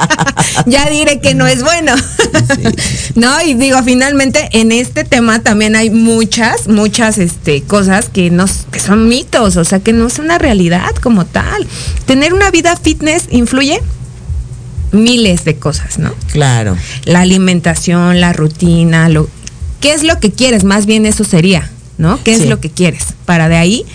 [0.66, 1.94] ya diré que no es bueno.
[3.14, 8.66] no, y digo, finalmente en este tema también hay muchas, muchas este, cosas que, nos,
[8.70, 11.66] que son mitos, o sea, que no es una realidad como tal.
[12.06, 13.80] Tener una vida fitness influye
[14.92, 16.12] miles de cosas, ¿no?
[16.32, 16.76] Claro.
[17.04, 19.28] La alimentación, la rutina, lo
[19.80, 22.22] qué es lo que quieres, más bien eso sería, ¿no?
[22.22, 23.06] ¿Qué es lo que quieres?
[23.24, 23.86] Para de ahí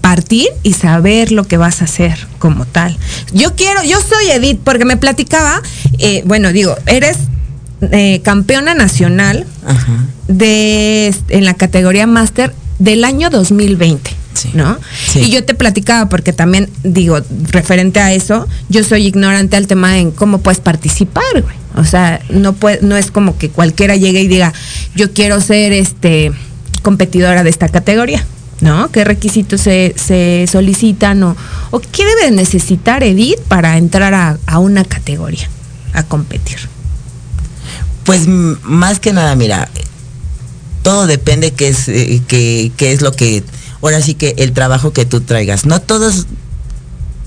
[0.00, 2.96] partir y saber lo que vas a hacer como tal.
[3.32, 5.62] Yo quiero, yo soy Edith, porque me platicaba,
[5.98, 7.16] eh, bueno, digo, eres
[7.92, 10.06] eh, campeona nacional Ajá.
[10.28, 14.21] de en la categoría máster del año 2020.
[14.34, 14.50] Sí.
[14.54, 14.78] ¿No?
[15.08, 15.20] Sí.
[15.20, 17.18] Y yo te platicaba porque también digo,
[17.50, 21.56] referente a eso, yo soy ignorante al tema en cómo puedes participar, güey.
[21.76, 24.52] O sea, no puede, no es como que cualquiera llegue y diga,
[24.94, 26.32] yo quiero ser este
[26.82, 28.24] competidora de esta categoría.
[28.60, 28.92] ¿No?
[28.92, 31.36] ¿Qué requisitos se, se solicitan o,
[31.72, 35.48] o qué debe de necesitar Edith para entrar a, a una categoría,
[35.94, 36.58] a competir?
[38.04, 39.68] Pues más que nada, mira,
[40.82, 43.42] todo depende qué es, eh, qué, qué es lo que,
[43.82, 45.66] ahora sí que el trabajo que tú traigas.
[45.66, 46.26] No todos,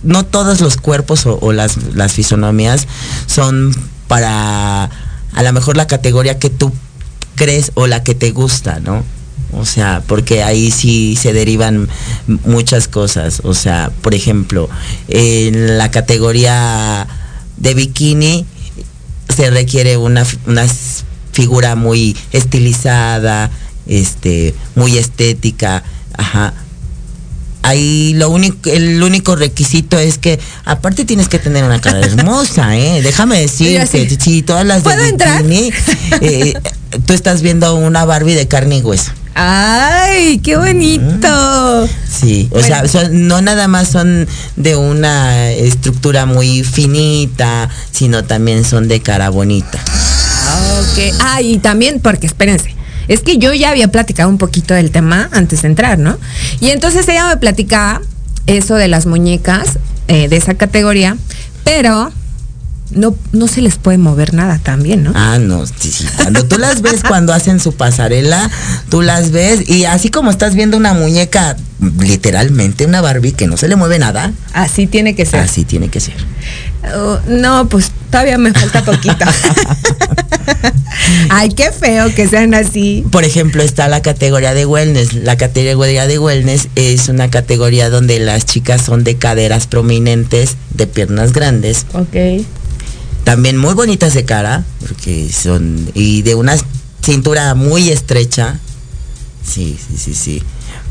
[0.04, 2.88] no todos los cuerpos o, las, las fisonomías
[3.28, 3.76] son
[4.08, 4.90] para
[5.34, 6.72] a lo mejor la categoría que tú
[7.36, 9.04] crees o la que te gusta, ¿no?
[9.52, 11.88] O sea, porque ahí sí se derivan
[12.46, 13.42] muchas cosas.
[13.44, 14.70] O sea, por ejemplo,
[15.08, 17.08] en la categoría
[17.58, 18.46] de bikini
[19.34, 20.66] se requiere una, una
[21.32, 23.52] figura muy estilizada,
[23.88, 25.84] este, muy estética,
[26.18, 26.54] ajá.
[27.64, 32.78] Ahí lo único, el único requisito es que aparte tienes que tener una cara hermosa,
[32.78, 33.02] eh.
[33.02, 34.18] Déjame decirte, sí.
[34.22, 35.42] si todas las de ¿Puedo entrar?
[35.44, 35.72] bikini,
[36.22, 36.54] eh,
[37.08, 39.12] tú estás viendo una Barbie de carne y hueso.
[39.34, 41.90] ¡Ay, qué bonito!
[42.10, 42.68] Sí, o Bueno.
[42.68, 49.02] sea, son- no nada más son de una estructura muy finita, sino también son de
[49.02, 49.80] cara bonita.
[50.80, 51.16] Ok.
[51.20, 52.75] Ah, y también, porque espérense,
[53.08, 56.18] es que yo ya había platicado un poquito del tema antes de entrar, ¿no?
[56.60, 58.02] Y entonces ella me platicaba
[58.48, 61.18] eso de las muñecas eh, de esa categoría,
[61.64, 62.12] pero
[62.92, 65.12] no, no se les puede mover nada también, ¿no?
[65.16, 66.06] Ah, no, sí, sí.
[66.18, 68.50] Cuando tú las ves cuando hacen su pasarela,
[68.90, 71.58] tú las ves y así como estás viendo una muñeca,
[72.00, 75.40] literalmente una Barbie que no se le mueve nada, Así tiene que ser.
[75.40, 76.14] así tiene que ser.
[76.94, 79.26] Oh, no, pues todavía me falta poquito.
[81.30, 83.04] Ay, qué feo que sean así.
[83.12, 85.14] Por ejemplo, está la categoría de wellness.
[85.14, 90.88] La categoría de wellness es una categoría donde las chicas son de caderas prominentes, de
[90.88, 92.46] piernas grandes, Ok.
[93.24, 96.56] también muy bonitas de cara, porque son y de una
[97.04, 98.60] cintura muy estrecha.
[99.48, 100.44] Sí, sí, sí, sí.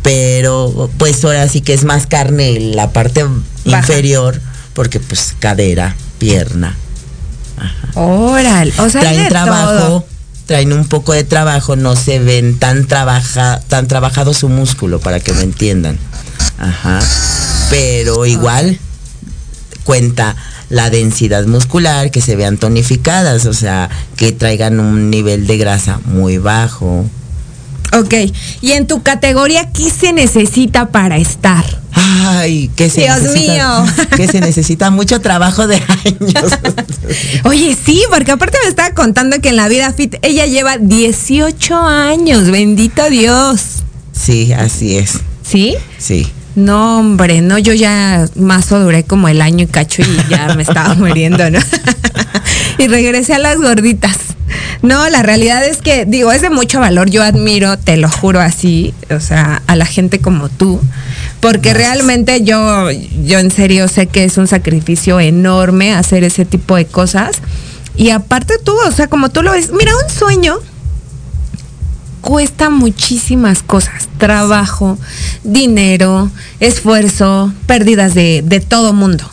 [0.03, 3.25] Pero pues ahora sí que es más carne la parte
[3.65, 4.41] inferior,
[4.75, 6.77] porque pues cadera, pierna.
[7.95, 10.07] Órale, o sea, Traen de trabajo, todo.
[10.47, 15.21] traen un poco de trabajo, no se ven tan trabaja, tan trabajado su músculo, para
[15.21, 15.99] que me entiendan.
[16.59, 17.01] Ajá.
[17.71, 18.79] Pero igual
[19.85, 20.35] cuenta
[20.71, 26.01] la densidad muscular, que se vean tonificadas, o sea, que traigan un nivel de grasa
[26.05, 27.07] muy bajo.
[27.99, 28.15] Ok,
[28.61, 31.65] y en tu categoría, ¿qué se necesita para estar?
[31.93, 33.95] Ay, que se Dios necesita, mío.
[34.17, 36.53] que se necesita mucho trabajo de años.
[37.45, 41.77] Oye, sí, porque aparte me estaba contando que en la vida fit ella lleva 18
[41.77, 43.61] años, bendito Dios.
[44.13, 45.21] Sí, así es.
[45.43, 45.77] ¿Sí?
[45.99, 46.27] Sí.
[46.57, 50.63] No, hombre, no, yo ya más duré como el año y cacho y ya me
[50.63, 51.59] estaba muriendo, ¿no?
[52.79, 54.17] y regresé a las gorditas.
[54.83, 57.11] No, la realidad es que, digo, es de mucho valor.
[57.11, 60.81] Yo admiro, te lo juro así, o sea, a la gente como tú.
[61.41, 66.77] Porque realmente yo, yo en serio sé que es un sacrificio enorme hacer ese tipo
[66.77, 67.37] de cosas.
[67.97, 70.59] Y aparte tú, o sea, como tú lo ves, mira, un sueño
[72.25, 74.09] cuesta muchísimas cosas.
[74.19, 74.99] Trabajo,
[75.45, 76.31] dinero,
[76.61, 79.25] esfuerzo, pérdidas de, de todo mundo.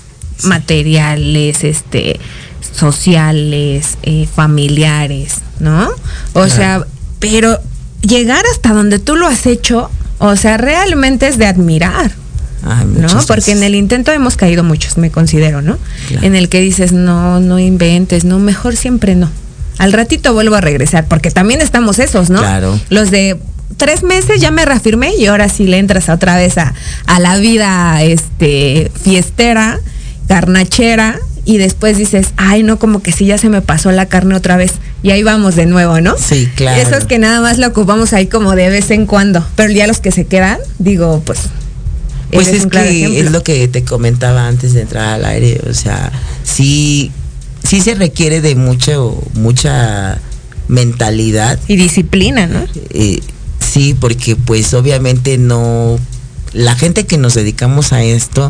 [0.44, 2.20] Materiales, este,
[2.62, 5.90] sociales, eh, familiares, ¿no?
[6.34, 6.86] O sea,
[7.20, 7.60] pero
[8.02, 9.90] llegar hasta donde tú lo has hecho,
[10.20, 12.12] o sea, realmente es de admirar.
[12.64, 13.08] Ay, ¿no?
[13.26, 15.78] Porque en el intento hemos caído muchos, me considero, ¿no?
[16.08, 16.26] Claro.
[16.26, 19.30] En el que dices, no, no inventes, no, mejor siempre no.
[19.80, 22.40] Al ratito vuelvo a regresar, porque también estamos esos, ¿no?
[22.40, 22.80] Claro.
[22.90, 23.40] Los de
[23.78, 26.76] tres meses ya me reafirmé y ahora sí le entras otra vez a,
[27.08, 29.80] a la vida este, fiestera,
[30.28, 34.36] carnachera, y después dices, ay, no, como que sí ya se me pasó la carne
[34.36, 34.74] otra vez.
[35.02, 36.16] Y ahí vamos de nuevo, ¿no?
[36.18, 36.82] Sí, claro.
[36.82, 39.46] Esos que nada más lo ocupamos ahí como de vez en cuando.
[39.56, 41.40] Pero ya los que se quedan, digo, pues.
[42.32, 46.14] Pues es que es lo que te comentaba antes de entrar al aire, o sea,
[46.44, 47.12] sí,
[47.68, 50.18] sí se requiere de mucho, mucha
[50.70, 51.60] mentalidad.
[51.68, 52.66] Y disciplina, ¿no?
[52.92, 53.20] Eh,
[53.60, 56.00] sí, porque pues obviamente no,
[56.54, 58.50] la gente que nos dedicamos a esto,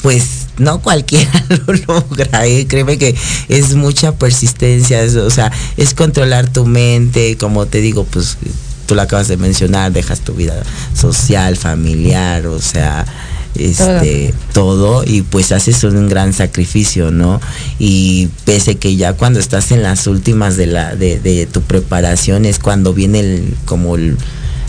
[0.00, 2.66] pues no cualquiera lo logra, ¿eh?
[2.66, 3.14] créeme que
[3.48, 8.36] es mucha persistencia, es, o sea, es controlar tu mente, como te digo, pues
[8.86, 10.62] tú lo acabas de mencionar, dejas tu vida
[10.94, 13.04] social, familiar, o sea,
[13.54, 15.04] este, todo.
[15.04, 17.40] y pues haces un gran sacrificio, ¿no?
[17.78, 22.44] Y pese que ya cuando estás en las últimas de la, de, de tu preparación
[22.44, 24.16] es cuando viene el, como el-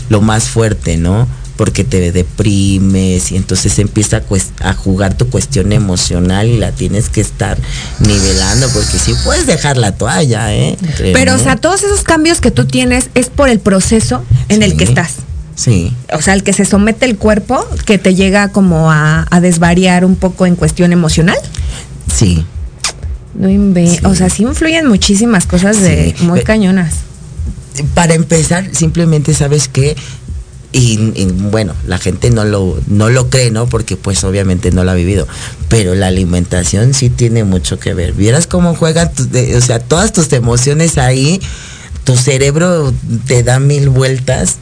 [0.08, 1.28] lo más fuerte, ¿no?
[1.60, 4.22] Porque te deprimes y entonces empieza
[4.62, 7.58] a, a jugar tu cuestión emocional y la tienes que estar
[7.98, 10.78] nivelando porque sí puedes dejar la toalla, ¿eh?
[11.12, 14.74] Pero, o sea, todos esos cambios que tú tienes es por el proceso en el
[14.78, 15.16] que estás.
[15.54, 15.92] Sí.
[16.14, 20.06] O sea, el que se somete el cuerpo, que te llega como a, a desvariar
[20.06, 21.36] un poco en cuestión emocional.
[22.10, 22.42] Sí.
[23.34, 24.06] No inve- Sí.
[24.06, 26.24] O sea, sí influyen muchísimas cosas de Sí.
[26.24, 26.94] muy Pe- cañonas.
[27.94, 29.96] para empezar, simplemente sabes que,
[30.72, 33.66] y, y, bueno, la gente no lo, no lo cree, ¿no?
[33.66, 35.26] Porque pues obviamente no lo ha vivido.
[35.68, 38.12] Pero la alimentación sí tiene mucho que ver.
[38.12, 41.40] Vieras cómo juegan, de- o sea, todas tus emociones ahí,
[42.04, 42.94] tu cerebro
[43.26, 44.56] te da mil vueltas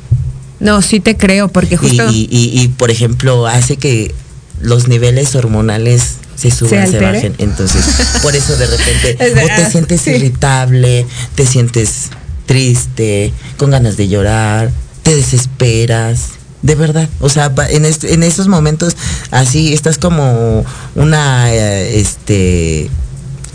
[0.61, 2.09] No, sí te creo, porque justo.
[2.11, 4.15] y- y- y, por ejemplo, hace que
[4.61, 7.35] los niveles hormonales se suban, se, bajen.
[7.39, 7.85] Entonces,
[8.23, 10.11] por eso de repente, o te sientes sí.
[10.11, 12.09] irritable, te sientes
[12.47, 14.71] triste, con ganas de llorar,
[15.09, 16.21] te desesperas.
[16.61, 18.97] De verdad, o sea, en, est- en esos momentos
[19.31, 20.65] así estás como
[20.97, 22.91] una, eh, este,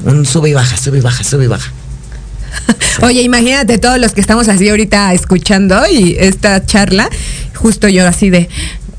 [0.06, 1.70] un sube y baja, sube y baja, sube y baja.
[3.02, 7.10] Oye, imagínate todos los que estamos así ahorita escuchando y esta charla,
[7.56, 8.48] justo yo así de,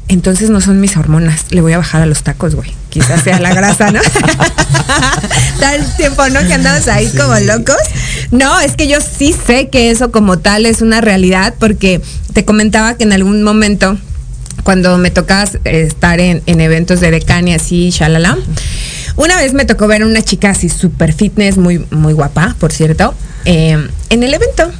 [0.09, 2.72] entonces no son mis hormonas, le voy a bajar a los tacos, güey.
[2.90, 4.00] Quizás sea la grasa, ¿no?
[5.61, 6.40] Tal tiempo, ¿no?
[6.46, 7.76] Que andamos ahí como locos.
[8.30, 12.00] No, es que yo sí sé que eso como tal es una realidad porque
[12.32, 13.98] te comentaba que en algún momento
[14.62, 18.38] cuando me tocaba eh, estar en, en eventos de decán y así, shalala.
[19.16, 22.72] Una vez me tocó ver a una chica así súper fitness, muy, muy guapa, por
[22.72, 24.70] cierto, eh, en el evento.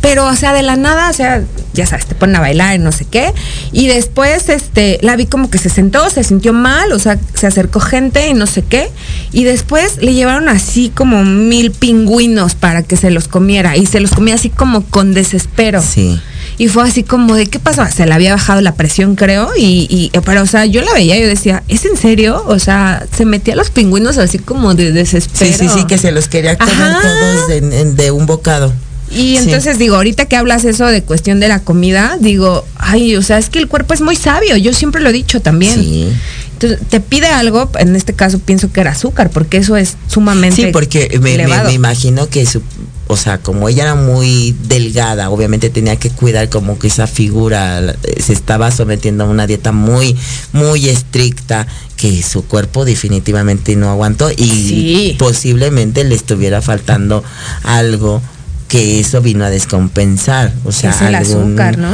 [0.00, 1.42] Pero, o sea, de la nada, o sea,
[1.72, 3.32] ya sabes, te ponen a bailar y no sé qué.
[3.72, 7.46] Y después, este, la vi como que se sentó, se sintió mal, o sea, se
[7.46, 8.88] acercó gente y no sé qué.
[9.32, 13.76] Y después le llevaron así como mil pingüinos para que se los comiera.
[13.76, 15.82] Y se los comía así como con desespero.
[15.82, 16.20] Sí.
[16.58, 17.84] Y fue así como de, ¿qué pasó?
[17.94, 21.16] Se le había bajado la presión, creo, y, y pero, o sea, yo la veía
[21.18, 22.42] y yo decía, ¿es en serio?
[22.46, 25.52] O sea, se metía a los pingüinos así como de desespero.
[25.52, 27.02] Sí, sí, sí, que se los quería comer Ajá.
[27.02, 28.72] todos en- de un bocado.
[29.10, 29.44] Y Sí.
[29.44, 33.38] entonces digo, ahorita que hablas eso de cuestión de la comida, digo, ay, o sea,
[33.38, 35.80] es que el cuerpo es muy sabio, yo siempre lo he dicho también.
[35.80, 36.08] Sí.
[36.54, 40.56] Entonces, te pide algo, en este caso pienso que era azúcar, porque eso es sumamente
[40.62, 41.68] Sí, porque me, me- elevado.
[41.68, 42.62] me imagino que su-
[43.08, 47.94] o sea, como ella era muy delgada, obviamente tenía que cuidar como que esa figura,
[48.18, 50.16] se estaba sometiendo a una dieta muy,
[50.52, 55.16] muy estricta, que su cuerpo definitivamente no aguantó y Sí.
[55.18, 57.22] posiblemente le estuviera faltando
[57.62, 58.22] algo
[58.68, 61.90] que eso vino a descompensar, o sea, es el algún- azúcar, ¿no?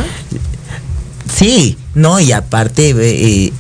[1.35, 3.53] Sí, no, y aparte, eh,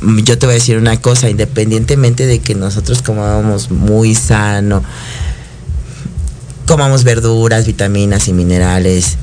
[0.00, 4.82] mm, yo te voy a decir una cosa, independientemente de que nosotros comamos muy sano,
[6.66, 9.16] comamos verduras, vitaminas y minerales,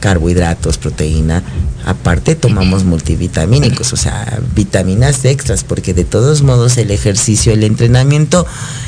[0.00, 1.42] carbohidratos, proteína,
[1.86, 8.46] aparte tomamos multivitamínicos, o sea, vitaminas extras, porque de todos modos el ejercicio, el entrenamiento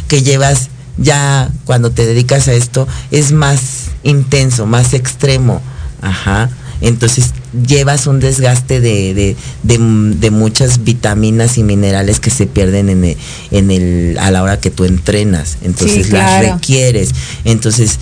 [0.09, 5.61] que llevas ya cuando te dedicas a esto es más intenso, más extremo,
[6.03, 6.51] ajá.
[6.81, 7.31] Entonces
[7.67, 13.05] llevas un desgaste de, de- de- de muchas vitaminas y minerales que se pierden en
[13.05, 13.17] el,
[13.53, 15.59] en el, a la hora que tú entrenas.
[15.63, 16.55] Entonces las claro.
[16.55, 17.11] requieres.
[17.45, 17.99] Entonces,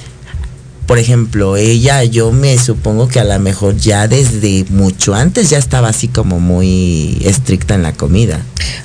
[0.87, 5.59] por ejemplo, ella, yo me supongo que a lo mejor ya desde mucho antes ya
[5.59, 8.41] estaba así como muy estricta en la comida.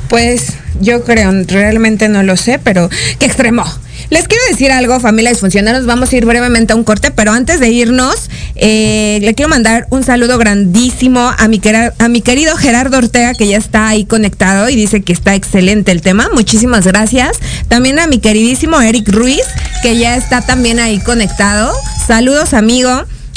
[0.09, 2.89] Pues yo creo, realmente no lo sé, pero
[3.19, 3.63] qué extremo.
[4.09, 7.33] Les quiero decir algo, familia disfuncional, nos vamos a ir brevemente a un corte, pero
[7.33, 11.59] antes de irnos, eh, le quiero mandar un saludo grandísimo a mi,
[11.99, 15.91] a mi querido Gerardo Ortega, que ya está ahí conectado y dice que está excelente
[15.91, 16.29] el tema.
[16.33, 17.37] Muchísimas gracias.
[17.67, 19.43] También a mi queridísimo Eric Ruiz,
[19.81, 21.73] que ya está también ahí conectado.
[22.07, 22.89] Saludos, amigo.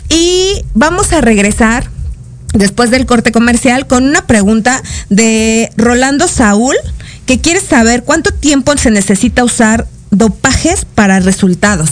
[0.09, 1.91] Y vamos a regresar
[2.55, 6.77] después del corte comercial con una pregunta de Rolando Saúl
[7.27, 11.91] que quiere saber cuánto tiempo se necesita usar dopajes para resultados.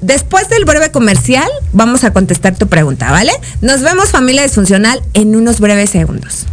[0.00, 3.32] Después del breve comercial vamos a contestar tu pregunta, ¿vale?
[3.60, 6.46] Nos vemos familia disfuncional en unos breves segundos.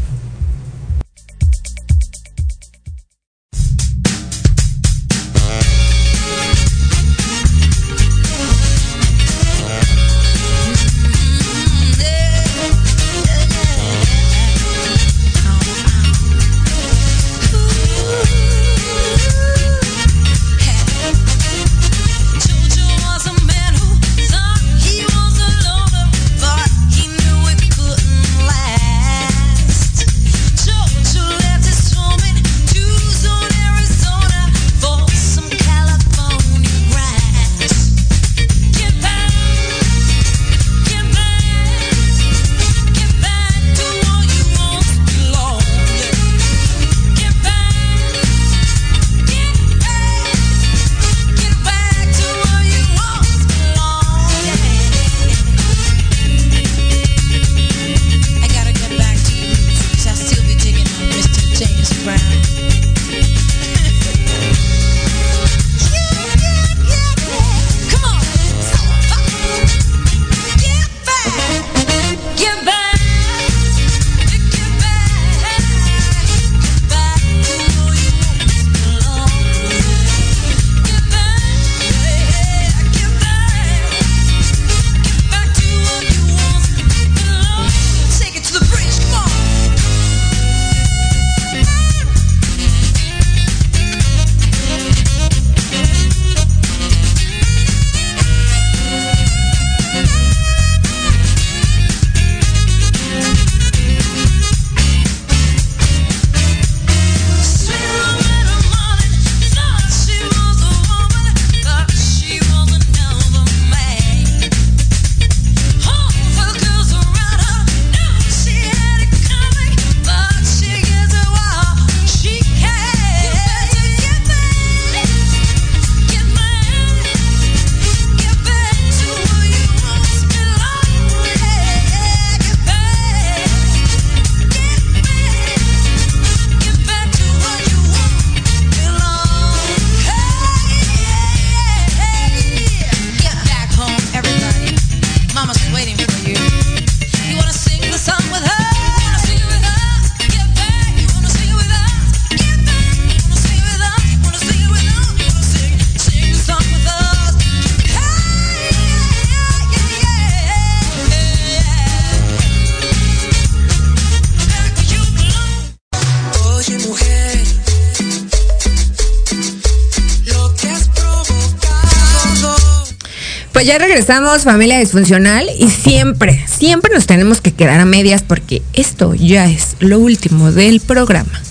[173.59, 178.61] Pues ya regresamos, familia disfuncional, y siempre, siempre nos tenemos que quedar a medias porque
[178.71, 181.41] esto ya es lo último del programa.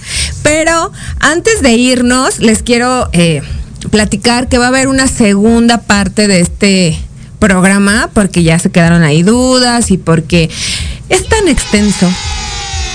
[0.42, 0.90] Pero
[1.20, 3.42] antes de irnos, les quiero eh,
[3.90, 6.98] platicar que va a haber una segunda parte de este
[7.40, 10.48] programa porque ya se quedaron ahí dudas y porque
[11.10, 12.10] es tan extenso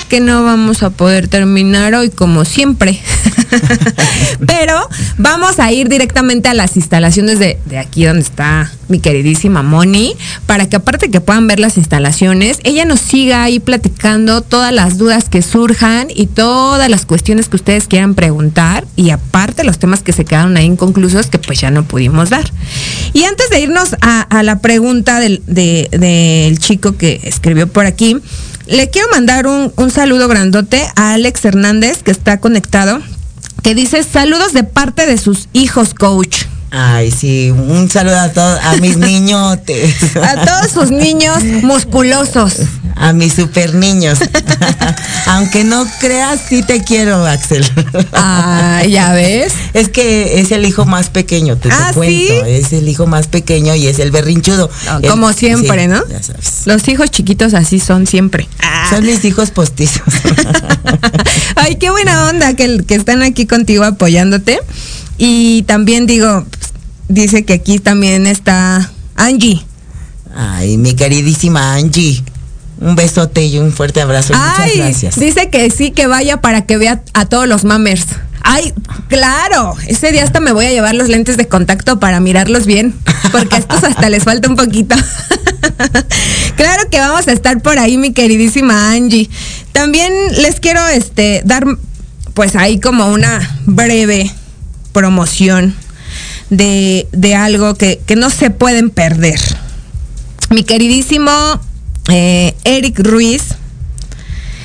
[0.09, 2.99] que no vamos a poder terminar hoy como siempre.
[4.47, 4.87] Pero
[5.17, 10.67] vamos a ir directamente a las instalaciones de, aquí donde está mi queridísima Moni, para
[10.67, 15.29] que aparte que puedan ver las instalaciones, ella nos siga ahí platicando todas las dudas
[15.29, 20.13] que surjan y todas las cuestiones que ustedes quieran preguntar y aparte los temas que
[20.13, 22.51] se quedaron ahí inconclusos que pues ya no pudimos dar.
[23.13, 28.17] Y antes de irnos a, la pregunta del, de- del chico que escribió por aquí,
[28.67, 33.01] le quiero mandar un saludo grandote a Alex Hernández, que está conectado,
[33.63, 36.45] que dice saludos de parte de sus hijos, coach.
[36.75, 39.93] Ay, sí, un saludo a todos, a mis niñotes.
[40.15, 42.55] A todos sus niños musculosos.
[42.95, 44.17] A mis super niños.
[45.27, 47.63] Aunque no creas, sí te quiero, Axel.
[48.13, 49.53] Ah, ya ves.
[49.73, 52.33] Es que es el hijo más pequeño, te, te Ah, cuento.
[52.33, 52.39] ¿sí?
[52.47, 54.69] Es el hijo más pequeño y es el berrinchudo.
[55.01, 56.07] El- Como siempre, sí, ¿no?
[56.07, 56.63] ya sabes.
[56.65, 58.47] Los hijos chiquitos así son siempre.
[58.89, 60.01] Son mis hijos postizos.
[61.55, 64.59] Ay, qué buena onda que, que están aquí contigo apoyándote.
[65.17, 66.45] Y también digo,
[67.07, 69.63] dice que aquí también está Angie.
[70.35, 72.23] Ay, mi queridísima Angie.
[72.79, 74.33] Un besote y un fuerte abrazo.
[74.33, 75.19] Muchas gracias.
[75.19, 78.05] dice que sí, que vaya para que vea a todos los mamers.
[78.41, 78.73] Ay,
[79.07, 82.93] claro, ese día hasta me voy a llevar los lentes de contacto para mirarlos bien,
[83.31, 84.95] porque a estos hasta les falta un poquito.
[86.57, 89.29] claro que vamos a estar por ahí, mi queridísima Angie.
[89.71, 90.11] También
[90.41, 91.65] les quiero este dar
[92.33, 94.29] pues ahí como una breve
[94.93, 95.75] promoción
[96.49, 99.39] de, de algo que, que no se pueden perder.
[100.49, 101.31] Mi queridísimo
[102.09, 103.43] eh, Eric Ruiz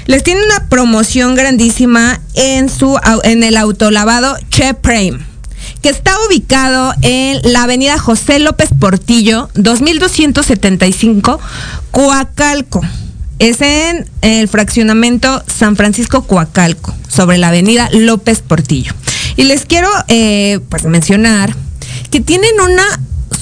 [0.06, 5.18] les tiene una promoción grandísima en su en el autolavado Che Prime
[5.82, 11.38] que está ubicado en la avenida José López Portillo, 2275,
[11.90, 12.80] Coacalco.
[13.38, 18.92] Es en el fraccionamiento San Francisco Coacalco, sobre la avenida López Portillo.
[19.38, 21.54] Y les quiero eh, pues mencionar
[22.10, 22.82] que tienen una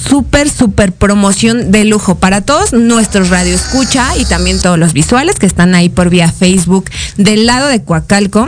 [0.07, 5.39] súper, súper promoción de lujo para todos nuestros radio escucha y también todos los visuales
[5.39, 8.47] que están ahí por vía Facebook del lado de Coacalco.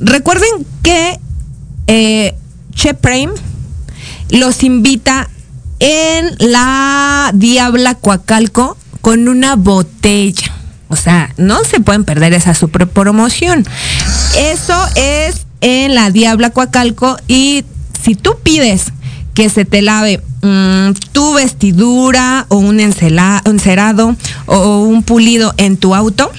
[0.00, 1.18] Recuerden que
[1.86, 2.34] eh,
[2.74, 3.32] Che Prime
[4.28, 5.30] los invita
[5.78, 10.52] en la Diabla Coacalco con una botella.
[10.88, 13.66] O sea, no se pueden perder esa super promoción.
[14.36, 17.64] Eso es en la Diabla Coacalco y
[18.04, 18.92] si tú pides
[19.32, 24.14] que se te lave mm, tu vestidura o un encerado
[24.46, 26.30] o un pulido en tu auto,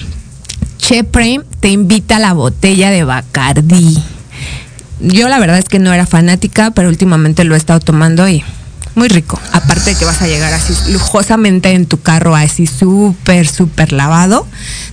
[0.78, 3.98] Che Prime te invita a la botella de Bacardí.
[5.00, 8.44] Yo la verdad es que no era fanática, pero últimamente lo he estado tomando y
[8.94, 9.40] muy rico.
[9.52, 14.46] Aparte de que vas a llegar así lujosamente en tu carro, así súper, súper lavado,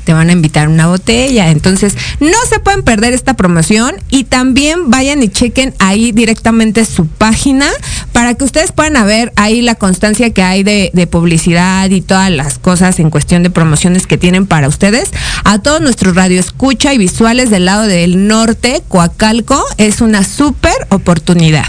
[0.04, 1.50] te van a invitar una botella.
[1.50, 7.08] Entonces, no se pueden perder esta promoción y también vayan y chequen ahí directamente su
[7.08, 7.68] página
[8.12, 12.30] para que ustedes puedan ver ahí la constancia que hay de, de publicidad y todas
[12.30, 15.12] las cosas en cuestión de promociones que tienen para ustedes.
[15.44, 20.74] A todos nuestros radio escucha y visuales del lado del norte, Coacalco, es una súper
[20.90, 21.68] oportunidad.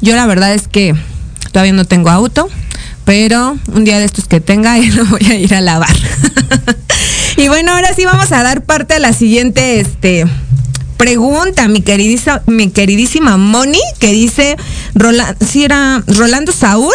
[0.00, 0.94] Yo la verdad es que
[1.58, 2.48] todavía no tengo auto,
[3.04, 5.96] pero un día de estos que tenga lo voy a ir a lavar.
[7.36, 10.24] y bueno, ahora sí vamos a dar parte a la siguiente este
[10.98, 14.56] pregunta, mi queridísima, mi queridísima Moni, que dice
[15.44, 16.94] si era Rolando Saúl.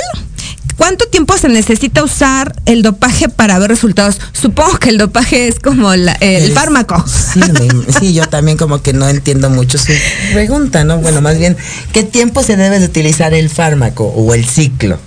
[0.77, 4.19] ¿Cuánto tiempo se necesita usar el dopaje para ver resultados?
[4.33, 7.03] Supongo que el dopaje es como la- el fármaco.
[7.33, 9.91] Sí, me- sí, yo también como que no entiendo mucho su
[10.33, 10.97] pregunta, ¿no?
[10.97, 11.57] Bueno, más bien,
[11.93, 14.97] ¿qué tiempo se debe de utilizar el fármaco o el ciclo?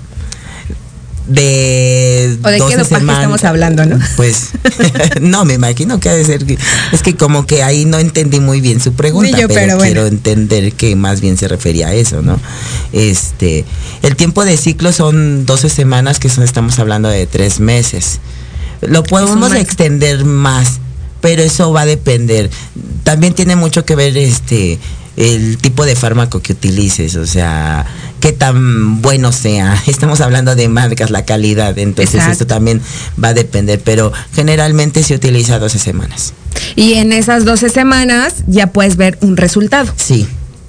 [1.28, 3.16] De ¿O de qué 12 dopaje semanas.
[3.22, 3.98] estamos hablando, no?
[4.16, 4.50] Pues,
[5.20, 6.44] no, me imagino que ha de ser.
[6.46, 6.58] que-
[6.92, 9.92] Es que como que ahí no entendí muy bien su pregunta, yo, pero, pero bueno.
[9.92, 12.38] quiero entender que más bien se refería a eso, ¿no?
[12.92, 13.64] Este,
[14.02, 18.20] el tiempo de ciclo son 12 semanas, que son, estamos hablando de tres meses.
[18.82, 20.78] Lo podemos extender más,
[21.20, 22.50] pero eso va a depender.
[23.02, 24.78] También tiene mucho que ver este
[25.16, 27.86] el tipo de fármaco que utilices, o sea,
[28.20, 29.80] qué tan bueno sea.
[29.86, 32.32] Estamos hablando de marcas, la calidad, entonces Exacto.
[32.32, 32.80] esto también
[33.22, 36.32] va a depender, pero generalmente se utiliza 12 semanas.
[36.74, 39.92] Y en esas 12 semanas ya puedes ver un resultado.
[39.96, 40.26] Sí,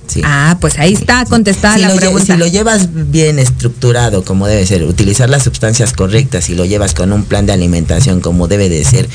[0.07, 0.21] sí.
[0.25, 2.33] Ah, pues ahí está contestada si, la lle- pregunta.
[2.33, 6.93] si lo llevas bien estructurado como debe ser, utilizar las sustancias correctas y lo llevas
[6.93, 9.07] con un plan de alimentación como debe de ser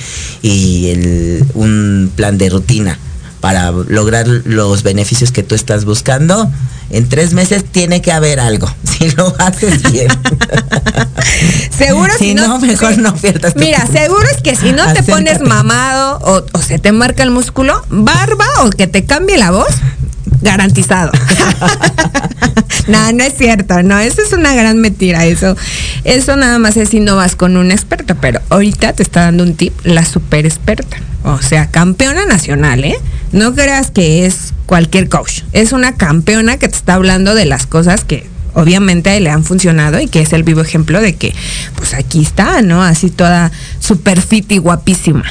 [0.42, 2.98] y el- un plan de rutina
[3.42, 6.48] para lograr los beneficios que tú estás buscando,
[6.90, 8.72] en tres meses tiene que haber algo.
[8.92, 10.06] Si lo haces bien.
[11.76, 13.98] Seguro si si no, no, mejor no pierdas tu Mira, tiempo.
[13.98, 17.84] seguro es que si no te pones mamado o, o se te marca el músculo,
[17.88, 19.74] barba o que te cambie la voz,
[20.40, 21.10] garantizado.
[22.86, 25.56] no, no es cierto, no, eso es una gran mentira, eso,
[26.04, 29.42] eso nada más es si no vas con un experto, pero ahorita te está dando
[29.42, 32.98] un tip la super experta, o sea, campeona nacional, ¿eh?
[33.32, 37.66] No creas que es cualquier coach, es una campeona que te está hablando de las
[37.66, 41.34] cosas que obviamente le han funcionado y que es el vivo ejemplo de que,
[41.74, 42.82] pues aquí está, ¿no?
[42.82, 45.24] Así toda super fit y guapísima.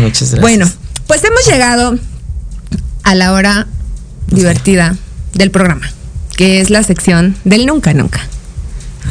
[0.00, 0.40] Muchas gracias.
[0.40, 0.70] Bueno,
[1.06, 1.98] pues hemos llegado
[3.04, 3.66] a la hora
[4.28, 4.96] divertida
[5.34, 5.88] del programa,
[6.36, 8.26] que es la sección del nunca nunca.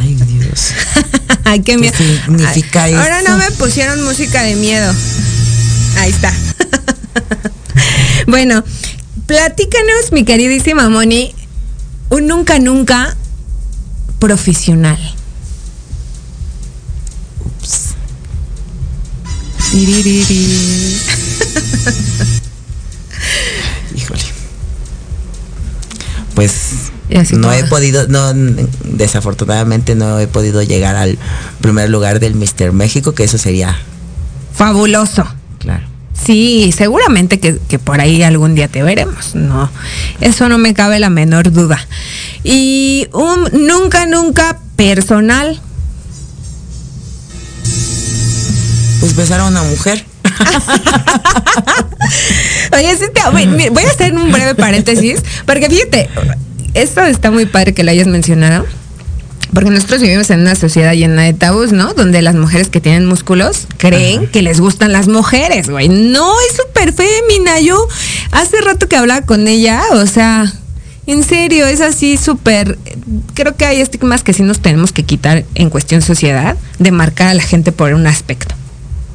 [0.02, 0.74] Ay, Dios.
[1.44, 1.94] Ay, qué miedo.
[1.96, 4.92] significa Ay, Ahora no me pusieron música de miedo.
[5.98, 6.34] Ahí está.
[8.28, 8.64] bueno,
[9.26, 11.34] platícanos, mi queridísima Moni,
[12.10, 13.16] un nunca nunca
[14.20, 15.00] profesional.
[17.46, 17.96] Ups.
[23.96, 24.22] Híjole.
[26.36, 26.92] Pues
[27.34, 28.34] no he podido, no,
[28.84, 31.18] desafortunadamente no he podido llegar al
[31.62, 33.78] primer lugar del Mister México, que eso sería,
[34.56, 35.28] Fabuloso.
[35.60, 35.86] claro.
[36.14, 39.36] Sí, seguramente que, que por ahí algún día te veremos.
[39.36, 39.70] No,
[40.22, 41.86] eso no me cabe la menor duda.
[42.44, 45.60] Y un nunca, nunca personal.
[49.00, 50.06] Pues besar a una mujer.
[52.74, 56.10] Oye, voy a hacer un breve paréntesis, porque fíjate,
[56.74, 58.66] esto está muy padre que lo hayas mencionado.
[59.54, 61.94] Porque nosotros vivimos en una sociedad llena de tabús, ¿no?
[61.94, 65.90] Donde las mujeres que tienen músculos creen que les gustan las mujeres, güey.
[65.90, 67.60] No, es súper fémina.
[67.60, 67.88] Yo
[68.32, 70.52] hace rato que hablaba con ella, o sea,
[71.06, 72.78] en serio, es así súper...
[73.34, 77.28] Creo que hay estigmas que sí nos tenemos que quitar en cuestión sociedad de marcar
[77.28, 78.56] a la gente por un aspecto,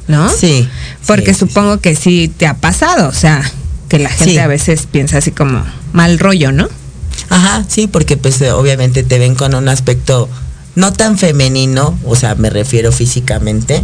[0.07, 0.29] ¿no?
[0.29, 0.69] Sí.
[1.07, 3.41] Porque sí, sí, supongo que sí te ha pasado, o sea,
[3.89, 4.37] que la gente Sí.
[4.37, 6.69] a veces piensa así como mal rollo, ¿no?
[7.29, 10.29] Ajá, sí, porque pues eh, obviamente te ven con un aspecto
[10.75, 13.83] no tan femenino, o sea, me refiero físicamente,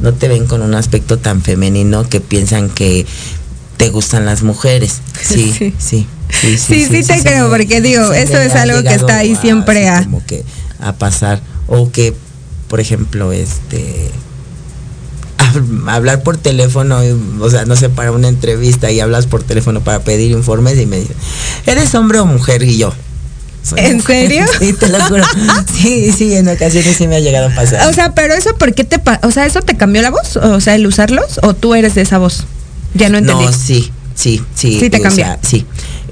[0.00, 3.06] no te ven con un aspecto tan femenino que piensan que
[3.76, 5.00] te gustan las mujeres.
[5.22, 5.74] Sí, Sí.
[5.78, 6.06] sí.
[6.40, 9.36] Sí, Sí, sí te creo, me- porque digo, sí eso es algo que está ahí
[9.36, 10.44] siempre a- como que
[10.80, 12.14] a pasar o que
[12.68, 14.10] por ejemplo, este
[15.86, 17.00] hablar por teléfono,
[17.40, 20.86] o sea, no sé, para una entrevista y hablas por teléfono para pedir informes y
[20.86, 21.16] me dicen,
[21.66, 22.62] ¿eres hombre o mujer?
[22.62, 22.92] Y yo.
[23.62, 24.28] "Soy ¿En mujer".
[24.28, 24.44] serio?
[24.60, 25.24] Sí, te lo juro.
[25.74, 27.88] Sí, sí, en ocasiones sí me ha llegado a pasar.
[27.88, 30.36] O sea, pero eso, ¿por qué te O sea, ¿eso te cambió la voz?
[30.36, 32.44] O sea, el usarlos, o tú eres de esa voz.
[32.94, 33.44] Ya no entendí.
[33.46, 34.78] No, sí, sí, sí.
[34.80, 35.26] Sí te o cambia.
[35.26, 35.66] sea, sí.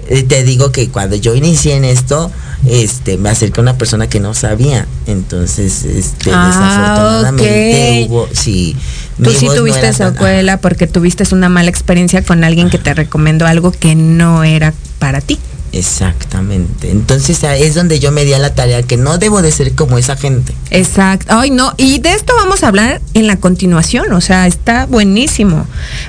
[0.09, 2.31] Eh, Te digo que cuando yo inicié en esto,
[2.67, 4.87] este, me acerqué a una persona que no sabía.
[5.07, 8.77] Entonces, este, Ah, desafortunadamente hubo, sí.
[9.17, 12.79] Tú mi sí no tuviste tan- secuela porque tuviste una mala experiencia con alguien que
[12.79, 15.39] te recomendó algo que no era para ti.
[15.75, 16.91] Exactamente.
[16.91, 19.99] Entonces es donde yo me di a la tarea que no debo de ser como
[19.99, 20.53] esa gente.
[20.71, 21.27] Exacto.
[21.37, 21.73] Ay, no.
[21.77, 24.13] Y de esto vamos a hablar en la continuación.
[24.13, 25.67] O sea, está buenísimo.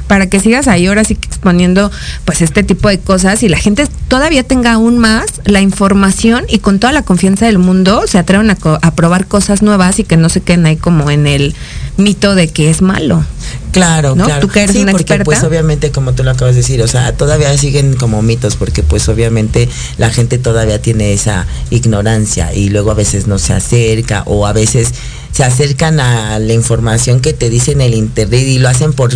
[0.07, 1.91] Para que sigas ahí ahora sí que exponiendo
[2.25, 6.59] pues este tipo de cosas y la gente todavía tenga aún más la información y
[6.59, 10.17] con toda la confianza del mundo se atrevan a, a probar cosas nuevas y que
[10.17, 11.55] no se queden ahí como en el
[11.97, 13.23] mito de que es malo.
[13.71, 14.25] Claro, ¿No?
[14.25, 14.41] claro.
[14.41, 15.23] Tú que eres sí, una porque experta.
[15.25, 18.83] pues obviamente como tú lo acabas de decir, o sea, todavía siguen como mitos porque
[18.83, 19.67] pues obviamente
[19.97, 24.53] la gente todavía tiene esa ignorancia y luego a veces no se acerca o a
[24.53, 24.89] veces
[25.31, 29.11] se acercan a la información que te dice en el internet y lo hacen por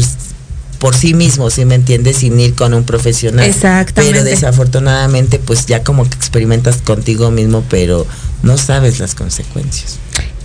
[0.79, 2.17] por sí mismos, ¿sí me entiendes?
[2.17, 3.45] Sin ir con un profesional.
[3.45, 4.19] Exactamente.
[4.19, 8.05] Pero desafortunadamente pues ya como que experimentas contigo mismo, pero
[8.43, 9.97] no sabes las consecuencias.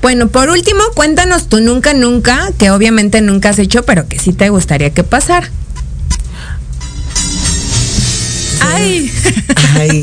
[0.03, 4.33] Bueno, por último, cuéntanos tu nunca, nunca, que obviamente nunca has hecho, pero que sí
[4.33, 5.49] te gustaría que pasara.
[8.61, 9.11] Ay.
[9.79, 10.03] Ay,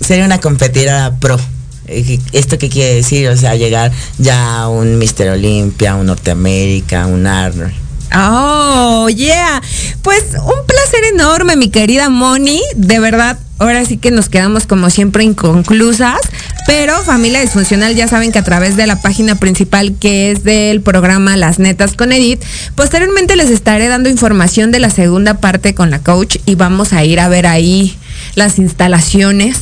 [0.00, 1.38] ser una competidora pro.
[1.86, 3.28] Eh, ¿Esto qué quiere decir?
[3.28, 7.74] O sea, llegar ya a un Mister Olympia, un Norteamérica, un Arnold.
[8.16, 9.60] Oh, yeah.
[10.02, 12.62] Pues un placer enorme, mi querida Moni.
[12.74, 16.18] De verdad, ahora sí que nos quedamos como siempre inconclusas.
[16.66, 20.80] Pero familia disfuncional, ya saben que a través de la página principal que es del
[20.82, 22.42] programa Las Netas con Edith,
[22.74, 27.04] posteriormente les estaré dando información de la segunda parte con la coach y vamos a
[27.04, 27.96] ir a ver ahí
[28.34, 29.56] las instalaciones.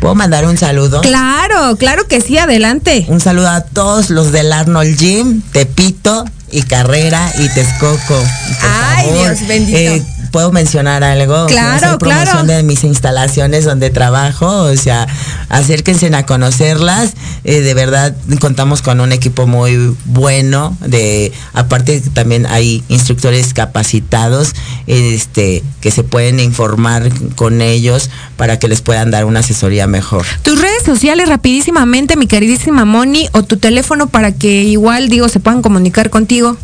[0.00, 1.00] ¿Puedo mandar un saludo?
[1.00, 3.04] Claro, claro que sí, adelante.
[3.08, 8.24] Un saludo a todos los del Arnold Gym, Tepito y Carrera y Texcoco.
[8.62, 9.78] Ay, favor, Dios bendito.
[9.78, 11.46] eh, ¿Puedo mencionar algo?
[11.46, 12.46] Claro, Hacer promoción claro.
[12.46, 15.06] de mis instalaciones donde trabajo, o sea,
[15.48, 17.12] acérquense a conocerlas.
[17.44, 20.76] Eh, de verdad, contamos con un equipo muy bueno.
[20.80, 24.52] De, aparte, también hay instructores capacitados
[24.86, 30.24] este, que se pueden informar con ellos para que les puedan dar una asesoría mejor.
[30.42, 35.40] Tus redes sociales rapidísimamente, mi queridísima Moni, o tu teléfono para que igual, digo, se
[35.40, 36.56] puedan comunicar contigo.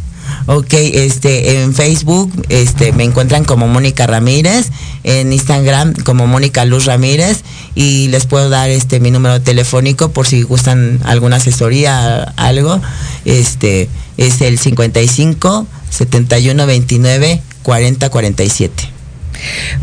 [0.47, 4.70] Ok, este, en Facebook, este, me encuentran como Mónica Ramírez,
[5.03, 7.43] en Instagram como Mónica Luz Ramírez
[7.74, 12.80] y les puedo dar este mi número telefónico por si gustan alguna asesoría, algo.
[13.24, 18.93] Este, es el 55 71 29 40 47.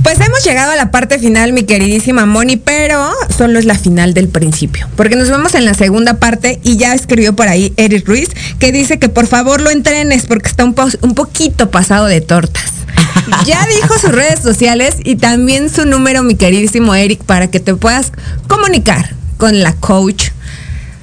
[0.03, 4.13] Pues hemos llegado a la parte final, mi queridísima Moni, pero solo es la final
[4.13, 8.07] del principio, porque nos vemos en la segunda parte y ya escribió por ahí Eric
[8.07, 8.29] Ruiz
[8.59, 12.21] que dice que por favor lo entrenes porque está un, po- un poquito pasado de
[12.21, 12.63] tortas.
[13.45, 17.75] Ya dijo sus redes sociales y también su número, mi queridísimo Eric, para que te
[17.75, 18.11] puedas
[18.47, 20.29] comunicar con la coach.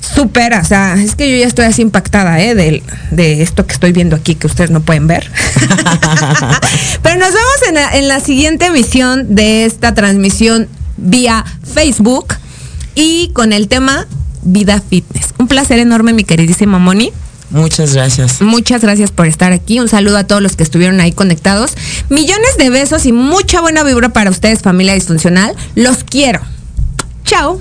[0.01, 2.55] Súper, o sea, es que yo ya estoy así impactada, ¿eh?
[2.55, 5.31] De, de esto que estoy viendo aquí que ustedes no pueden ver.
[7.03, 12.35] Pero nos vemos en la, en la siguiente emisión de esta transmisión vía Facebook
[12.95, 14.07] y con el tema
[14.43, 15.35] Vida Fitness.
[15.39, 17.13] Un placer enorme, mi queridísima Moni.
[17.51, 18.43] Muchas gracias.
[18.43, 19.81] Muchas gracias por estar aquí.
[19.81, 21.73] Un saludo a todos los que estuvieron ahí conectados.
[22.11, 25.55] Millones de besos y mucha buena vibra para ustedes, familia disfuncional.
[25.75, 26.41] Los quiero.
[27.25, 27.61] Chao.